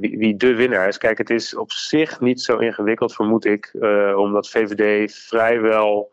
wie, 0.00 0.18
wie, 0.18 0.36
de 0.36 0.54
winnaar 0.54 0.88
is. 0.88 0.98
Kijk, 0.98 1.18
het 1.18 1.30
is 1.30 1.56
op 1.56 1.72
zich 1.72 2.20
niet 2.20 2.40
zo 2.40 2.56
ingewikkeld, 2.56 3.14
vermoed 3.14 3.44
ik, 3.44 3.74
omdat 4.16 4.50
VVD 4.50 5.14
vrijwel 5.14 6.10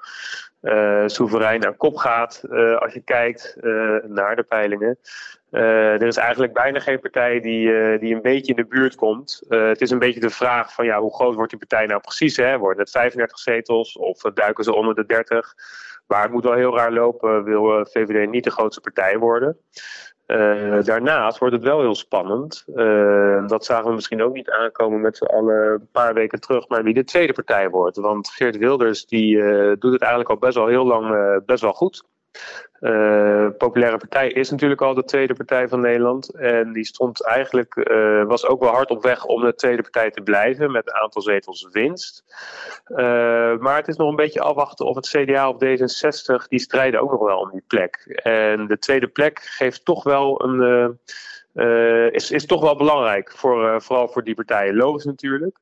uh, 0.62 1.03
soeverein 1.05 1.59
naar 1.59 1.74
kop 1.74 1.95
gaat 1.95 2.43
als 2.79 2.93
je 2.93 3.01
kijkt 3.05 3.57
naar 4.07 4.36
de 4.36 4.45
peilingen. 4.48 4.98
Er 5.51 6.08
is 6.08 6.18
eigenlijk 6.18 6.53
bijna 6.53 6.79
geen 6.79 7.00
partij 7.00 7.39
die, 7.39 7.98
die 8.00 8.15
een 8.15 8.22
beetje 8.22 8.53
in 8.53 8.62
de 8.62 8.68
buurt 8.68 8.96
komt. 8.96 9.41
het 9.48 9.82
is 9.82 9.89
een 9.89 10.00
beetje 10.00 10.20
de 10.20 10.29
vraag 10.29 10.74
van 10.74 10.86
ja, 10.86 11.00
hoe 11.00 11.15
groot 11.15 11.36
wordt 11.36 11.50
die 11.50 11.60
partij 11.60 11.86
nou 11.86 12.01
precies? 12.01 12.38
Hè? 12.38 12.58
Worden 12.58 12.84
het 12.84 12.91
35 12.91 13.39
zetels 13.39 13.98
of 13.98 14.22
duiken 14.22 14.63
ze 14.63 14.75
onder 14.75 14.96
de 14.96 15.06
30? 15.06 15.53
Maar 16.08 16.22
het 16.22 16.32
moet 16.32 16.44
wel 16.44 16.53
heel 16.53 16.75
raar 16.75 16.91
lopen, 16.91 17.44
wil 17.44 17.86
VVD 17.86 18.29
niet 18.29 18.44
de 18.44 18.51
grootste 18.51 18.82
partij 18.82 19.18
worden. 19.18 19.58
Uh, 20.27 20.84
daarnaast 20.84 21.38
wordt 21.38 21.53
het 21.53 21.63
wel 21.63 21.79
heel 21.79 21.96
spannend. 21.96 22.63
Dat 23.48 23.65
zagen 23.65 23.88
we 23.88 23.94
misschien 23.94 24.22
ook 24.22 24.34
niet 24.34 24.50
aankomen 24.50 25.01
met 25.01 25.18
z'n 25.18 25.24
allen 25.24 25.72
een 25.72 25.88
paar 25.91 26.13
weken 26.13 26.39
terug, 26.39 26.68
maar 26.68 26.84
wie 26.84 26.94
de 26.94 27.03
tweede 27.03 27.34
partij 27.34 27.70
wordt. 27.70 27.98
Want 27.98 28.29
Geert 28.29 28.58
Wilders 28.58 29.06
die, 29.06 29.38
doet 29.77 29.91
het 29.91 30.01
eigenlijk 30.01 30.29
al 30.29 30.38
best 30.38 30.56
wel 30.56 30.68
heel 30.68 30.86
lang 30.86 31.41
best 31.46 31.62
wel 31.62 31.74
goed. 31.74 32.03
Uh, 32.79 33.48
Populaire 33.57 33.98
Partij 33.98 34.29
is 34.29 34.50
natuurlijk 34.50 34.81
al 34.81 34.93
de 34.93 35.03
tweede 35.03 35.33
partij 35.33 35.67
van 35.67 35.79
Nederland. 35.79 36.29
En 36.36 36.74
die 36.74 36.86
stond 36.86 37.25
eigenlijk, 37.25 37.75
uh, 37.75 38.24
was 38.24 38.45
ook 38.45 38.59
wel 38.59 38.71
hard 38.71 38.89
op 38.89 39.03
weg 39.03 39.25
om 39.25 39.41
de 39.41 39.55
tweede 39.55 39.81
partij 39.81 40.12
te 40.12 40.21
blijven 40.21 40.71
met 40.71 40.88
een 40.88 41.01
aantal 41.01 41.21
zetels 41.21 41.67
winst. 41.71 42.24
Uh, 42.88 42.98
maar 43.57 43.75
het 43.75 43.88
is 43.88 43.95
nog 43.95 44.09
een 44.09 44.15
beetje 44.15 44.41
afwachten 44.41 44.86
of 44.86 44.95
het 44.95 45.07
CDA 45.07 45.50
of 45.50 45.55
D66, 45.55 46.48
die 46.48 46.59
strijden 46.59 47.01
ook 47.01 47.12
nog 47.12 47.21
wel 47.21 47.39
om 47.39 47.51
die 47.51 47.63
plek. 47.67 47.95
En 48.24 48.67
de 48.67 48.79
tweede 48.79 49.07
plek 49.07 49.39
geeft 49.39 49.86
toch 49.86 50.03
wel 50.03 50.43
een, 50.43 51.00
is, 52.12 52.31
is 52.31 52.45
toch 52.45 52.62
wel 52.62 52.75
belangrijk, 52.75 53.31
voor, 53.31 53.81
vooral 53.81 54.07
voor 54.07 54.24
die 54.24 54.36
partijen. 54.36 54.75
Logisch 54.75 55.05
natuurlijk. 55.05 55.57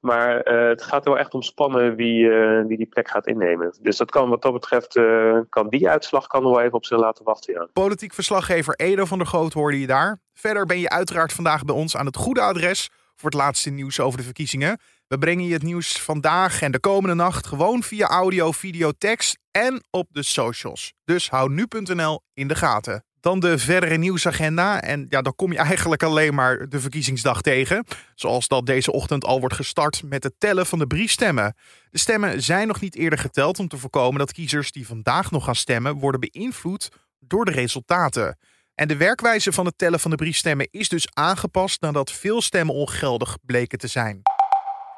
Maar 0.00 0.52
uh, 0.52 0.68
het 0.68 0.82
gaat 0.82 1.04
wel 1.04 1.18
echt 1.18 1.34
om 1.34 1.42
spannen 1.42 1.96
wie, 1.96 2.24
uh, 2.24 2.66
wie 2.66 2.76
die 2.76 2.86
plek 2.86 3.10
gaat 3.10 3.26
innemen. 3.26 3.74
Dus 3.80 3.96
dat 3.96 4.10
kan 4.10 4.28
wat 4.28 4.42
dat 4.42 4.52
betreft, 4.52 4.96
uh, 4.96 5.38
kan 5.48 5.68
die 5.68 5.88
uitslag 5.88 6.26
kan 6.26 6.42
wel 6.42 6.60
even 6.60 6.72
op 6.72 6.84
zich 6.84 6.98
laten 6.98 7.24
wachten. 7.24 7.54
Ja. 7.54 7.68
Politiek 7.72 8.14
verslaggever 8.14 8.74
Edo 8.74 9.04
van 9.04 9.18
der 9.18 9.26
Goot 9.26 9.52
hoorde 9.52 9.80
je 9.80 9.86
daar. 9.86 10.18
Verder 10.32 10.66
ben 10.66 10.78
je 10.78 10.88
uiteraard 10.88 11.32
vandaag 11.32 11.64
bij 11.64 11.74
ons 11.74 11.96
aan 11.96 12.06
het 12.06 12.16
goede 12.16 12.40
adres 12.40 12.90
voor 13.16 13.30
het 13.30 13.38
laatste 13.38 13.70
nieuws 13.70 14.00
over 14.00 14.18
de 14.18 14.24
verkiezingen. 14.24 14.78
We 15.06 15.18
brengen 15.18 15.44
je 15.44 15.52
het 15.52 15.62
nieuws 15.62 16.02
vandaag 16.02 16.62
en 16.62 16.72
de 16.72 16.80
komende 16.80 17.14
nacht 17.14 17.46
gewoon 17.46 17.82
via 17.82 18.06
audio, 18.06 18.52
video, 18.52 18.90
tekst 18.98 19.38
en 19.50 19.82
op 19.90 20.06
de 20.10 20.22
socials. 20.22 20.92
Dus 21.04 21.30
hou 21.30 21.52
nu.nl 21.52 22.20
in 22.34 22.48
de 22.48 22.54
gaten. 22.54 23.04
Dan 23.20 23.40
de 23.40 23.58
verdere 23.58 23.96
nieuwsagenda. 23.96 24.82
En 24.82 25.06
ja, 25.08 25.22
dan 25.22 25.34
kom 25.36 25.52
je 25.52 25.58
eigenlijk 25.58 26.02
alleen 26.02 26.34
maar 26.34 26.68
de 26.68 26.80
verkiezingsdag 26.80 27.42
tegen. 27.42 27.84
Zoals 28.14 28.48
dat 28.48 28.66
deze 28.66 28.92
ochtend 28.92 29.24
al 29.24 29.40
wordt 29.40 29.54
gestart 29.54 30.02
met 30.04 30.22
het 30.22 30.34
tellen 30.38 30.66
van 30.66 30.78
de 30.78 30.86
briefstemmen. 30.86 31.54
De 31.90 31.98
stemmen 31.98 32.42
zijn 32.42 32.66
nog 32.66 32.80
niet 32.80 32.96
eerder 32.96 33.18
geteld 33.18 33.58
om 33.58 33.68
te 33.68 33.78
voorkomen 33.78 34.18
dat 34.18 34.32
kiezers 34.32 34.72
die 34.72 34.86
vandaag 34.86 35.30
nog 35.30 35.44
gaan 35.44 35.54
stemmen 35.54 35.94
worden 35.94 36.20
beïnvloed 36.20 36.88
door 37.18 37.44
de 37.44 37.52
resultaten. 37.52 38.38
En 38.74 38.88
de 38.88 38.96
werkwijze 38.96 39.52
van 39.52 39.66
het 39.66 39.78
tellen 39.78 40.00
van 40.00 40.10
de 40.10 40.16
briefstemmen 40.16 40.68
is 40.70 40.88
dus 40.88 41.08
aangepast 41.12 41.80
nadat 41.80 42.12
veel 42.12 42.42
stemmen 42.42 42.74
ongeldig 42.74 43.36
bleken 43.42 43.78
te 43.78 43.86
zijn. 43.86 44.22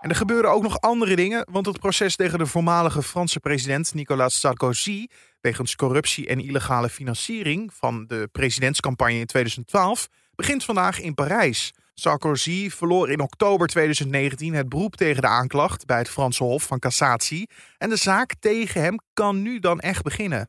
En 0.03 0.11
er 0.11 0.17
gebeuren 0.17 0.51
ook 0.51 0.63
nog 0.63 0.81
andere 0.81 1.17
dingen, 1.17 1.47
want 1.51 1.67
het 1.67 1.79
proces 1.79 2.17
tegen 2.17 2.39
de 2.39 2.47
voormalige 2.47 3.03
Franse 3.03 3.41
president 3.41 3.95
Nicolas 3.95 4.41
Sarkozy 4.41 5.07
wegens 5.41 5.77
corruptie 5.77 6.27
en 6.27 6.41
illegale 6.41 6.89
financiering 6.89 7.75
van 7.75 8.05
de 8.07 8.29
presidentscampagne 8.33 9.19
in 9.19 9.27
2012 9.27 10.09
begint 10.35 10.65
vandaag 10.65 11.01
in 11.01 11.15
Parijs. 11.15 11.73
Sarkozy 11.95 12.71
verloor 12.71 13.11
in 13.11 13.21
oktober 13.21 13.67
2019 13.67 14.55
het 14.55 14.69
beroep 14.69 14.97
tegen 14.97 15.23
de 15.23 15.29
aanklacht 15.29 15.87
bij 15.87 15.99
het 15.99 16.11
Franse 16.11 16.45
Hof 16.45 16.63
van 16.63 16.79
Cassatie 16.79 17.49
en 17.79 17.89
de 17.89 17.97
zaak 17.97 18.35
tegen 18.41 18.83
hem 18.83 18.99
kan 19.13 19.43
nu 19.43 19.59
dan 19.59 19.81
echt 19.81 20.03
beginnen. 20.03 20.49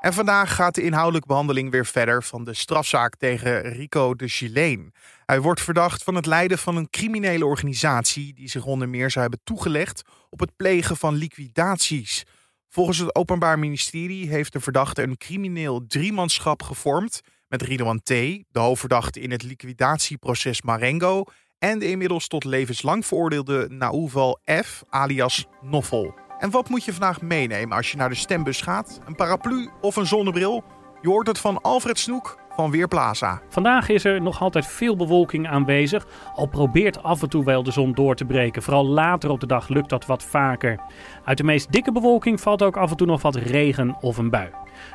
En 0.00 0.12
vandaag 0.12 0.54
gaat 0.54 0.74
de 0.74 0.82
inhoudelijke 0.82 1.28
behandeling 1.28 1.70
weer 1.70 1.86
verder 1.86 2.22
van 2.22 2.44
de 2.44 2.54
strafzaak 2.54 3.16
tegen 3.16 3.62
Rico 3.62 4.14
de 4.14 4.28
Gileen. 4.28 4.92
Hij 5.26 5.40
wordt 5.40 5.60
verdacht 5.60 6.02
van 6.02 6.14
het 6.14 6.26
leiden 6.26 6.58
van 6.58 6.76
een 6.76 6.90
criminele 6.90 7.46
organisatie 7.46 8.34
die 8.34 8.48
zich 8.48 8.64
onder 8.64 8.88
meer 8.88 9.10
zou 9.10 9.20
hebben 9.20 9.44
toegelegd 9.44 10.02
op 10.30 10.40
het 10.40 10.56
plegen 10.56 10.96
van 10.96 11.14
liquidaties. 11.14 12.24
Volgens 12.68 12.98
het 12.98 13.14
Openbaar 13.14 13.58
Ministerie 13.58 14.28
heeft 14.28 14.52
de 14.52 14.60
verdachte 14.60 15.02
een 15.02 15.16
crimineel 15.16 15.86
driemanschap 15.86 16.62
gevormd 16.62 17.20
met 17.48 17.62
Ridwan 17.62 18.00
T., 18.02 18.08
de 18.08 18.44
hoofdverdachte 18.50 19.20
in 19.20 19.30
het 19.30 19.42
liquidatieproces 19.42 20.62
Marengo, 20.62 21.24
en 21.58 21.78
de 21.78 21.90
inmiddels 21.90 22.26
tot 22.26 22.44
levenslang 22.44 23.06
veroordeelde 23.06 23.66
Nauval 23.68 24.40
F. 24.64 24.82
alias 24.88 25.46
Noffel. 25.60 26.27
En 26.38 26.50
wat 26.50 26.68
moet 26.68 26.84
je 26.84 26.92
vandaag 26.92 27.20
meenemen 27.20 27.76
als 27.76 27.90
je 27.90 27.96
naar 27.96 28.08
de 28.08 28.14
stembus 28.14 28.60
gaat? 28.60 29.00
Een 29.06 29.14
paraplu 29.14 29.70
of 29.80 29.96
een 29.96 30.06
zonnebril? 30.06 30.64
Je 31.00 31.08
hoort 31.08 31.26
het 31.26 31.38
van 31.38 31.60
Alfred 31.60 31.98
Snoek 31.98 32.38
van 32.58 32.70
Weerplaza. 32.70 33.40
Vandaag 33.48 33.88
is 33.88 34.04
er 34.04 34.22
nog 34.22 34.40
altijd 34.40 34.66
veel 34.66 34.96
bewolking 34.96 35.48
aanwezig, 35.48 36.06
al 36.34 36.46
probeert 36.46 37.02
af 37.02 37.22
en 37.22 37.28
toe 37.28 37.44
wel 37.44 37.62
de 37.62 37.70
zon 37.70 37.92
door 37.92 38.14
te 38.14 38.24
breken. 38.24 38.62
Vooral 38.62 38.86
later 38.86 39.30
op 39.30 39.40
de 39.40 39.46
dag 39.46 39.68
lukt 39.68 39.88
dat 39.88 40.06
wat 40.06 40.22
vaker. 40.22 40.80
Uit 41.24 41.36
de 41.36 41.44
meest 41.44 41.72
dikke 41.72 41.92
bewolking 41.92 42.40
valt 42.40 42.62
ook 42.62 42.76
af 42.76 42.90
en 42.90 42.96
toe 42.96 43.06
nog 43.06 43.22
wat 43.22 43.36
regen 43.36 43.96
of 44.00 44.16
een 44.16 44.30
bui. 44.30 44.50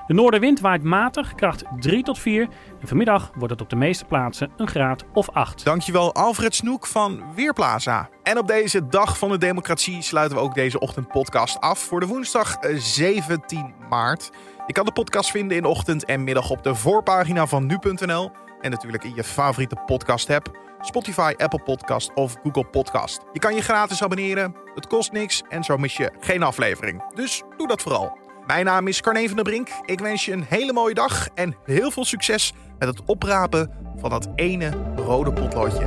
De 0.08 0.14
noordenwind 0.14 0.60
waait 0.60 0.84
matig, 0.84 1.36
kracht 1.36 1.64
3 1.80 2.04
tot 2.04 2.20
4. 2.20 2.48
En 2.82 2.88
vanmiddag 2.88 3.32
wordt 3.36 3.54
het 3.54 3.62
op 3.62 3.70
de 3.70 3.76
meeste 3.76 4.06
plaatsen 4.06 4.52
een 4.58 4.68
graad 4.68 5.04
of 5.14 5.30
8. 5.30 5.66
Dankjewel 5.66 6.14
Alfred 6.14 6.56
Snoek 6.56 6.88
van 6.88 7.24
Weerplaza. 7.36 8.10
En 8.24 8.38
op 8.38 8.48
deze 8.48 8.88
dag 8.88 9.18
van 9.18 9.30
de 9.30 9.38
democratie 9.38 10.02
sluiten 10.02 10.38
we 10.38 10.44
ook 10.44 10.56
deze 10.56 10.80
ochtendpodcast 10.80 11.60
af 11.60 11.80
voor 11.80 12.00
de 12.00 12.08
woensdag 12.08 12.58
17 12.78 13.74
maart. 13.90 14.32
Je 14.68 14.74
kan 14.74 14.86
de 14.86 14.92
podcast 14.92 15.32
vinden 15.32 15.58
in 15.58 15.66
ochtend 15.66 16.06
en 16.06 16.24
middag 16.24 16.50
op 16.50 16.64
de 16.64 16.76
voorpagina 16.76 17.48
van 17.48 17.66
nu.nl. 17.66 18.32
En 18.62 18.72
natuurlijk 18.72 19.04
in 19.04 19.16
je 19.16 19.24
favoriete 19.24 19.76
podcast 19.86 20.30
app. 20.30 20.58
Spotify, 20.82 21.34
Apple 21.38 21.64
Podcast 21.64 22.14
of 22.14 22.36
Google 22.44 22.66
Podcast. 22.66 23.22
Je 23.34 23.40
kan 23.40 23.56
je 23.56 23.62
gratis 23.62 24.04
abonneren. 24.04 24.56
Het 24.76 24.88
kost 24.88 25.12
niks 25.12 25.44
en 25.50 25.64
zo 25.64 25.78
mis 25.78 25.98
je 25.98 26.12
geen 26.20 26.44
aflevering. 26.44 27.04
Dus 27.16 27.44
doe 27.58 27.68
dat 27.68 27.82
vooral. 27.82 28.18
Mijn 28.46 28.66
naam 28.66 28.88
is 28.88 29.02
Carne 29.02 29.28
van 29.28 29.36
der 29.36 29.46
Brink. 29.46 29.68
Ik 29.86 30.00
wens 30.00 30.26
je 30.26 30.32
een 30.32 30.46
hele 30.48 30.74
mooie 30.74 30.94
dag 30.94 31.28
en 31.36 31.56
heel 31.66 31.92
veel 31.92 32.06
succes 32.06 32.54
met 32.80 32.88
het 32.88 33.02
oprapen 33.06 33.72
van 33.98 34.10
dat 34.10 34.30
ene 34.36 34.72
rode 34.96 35.34
potloodje. 35.34 35.86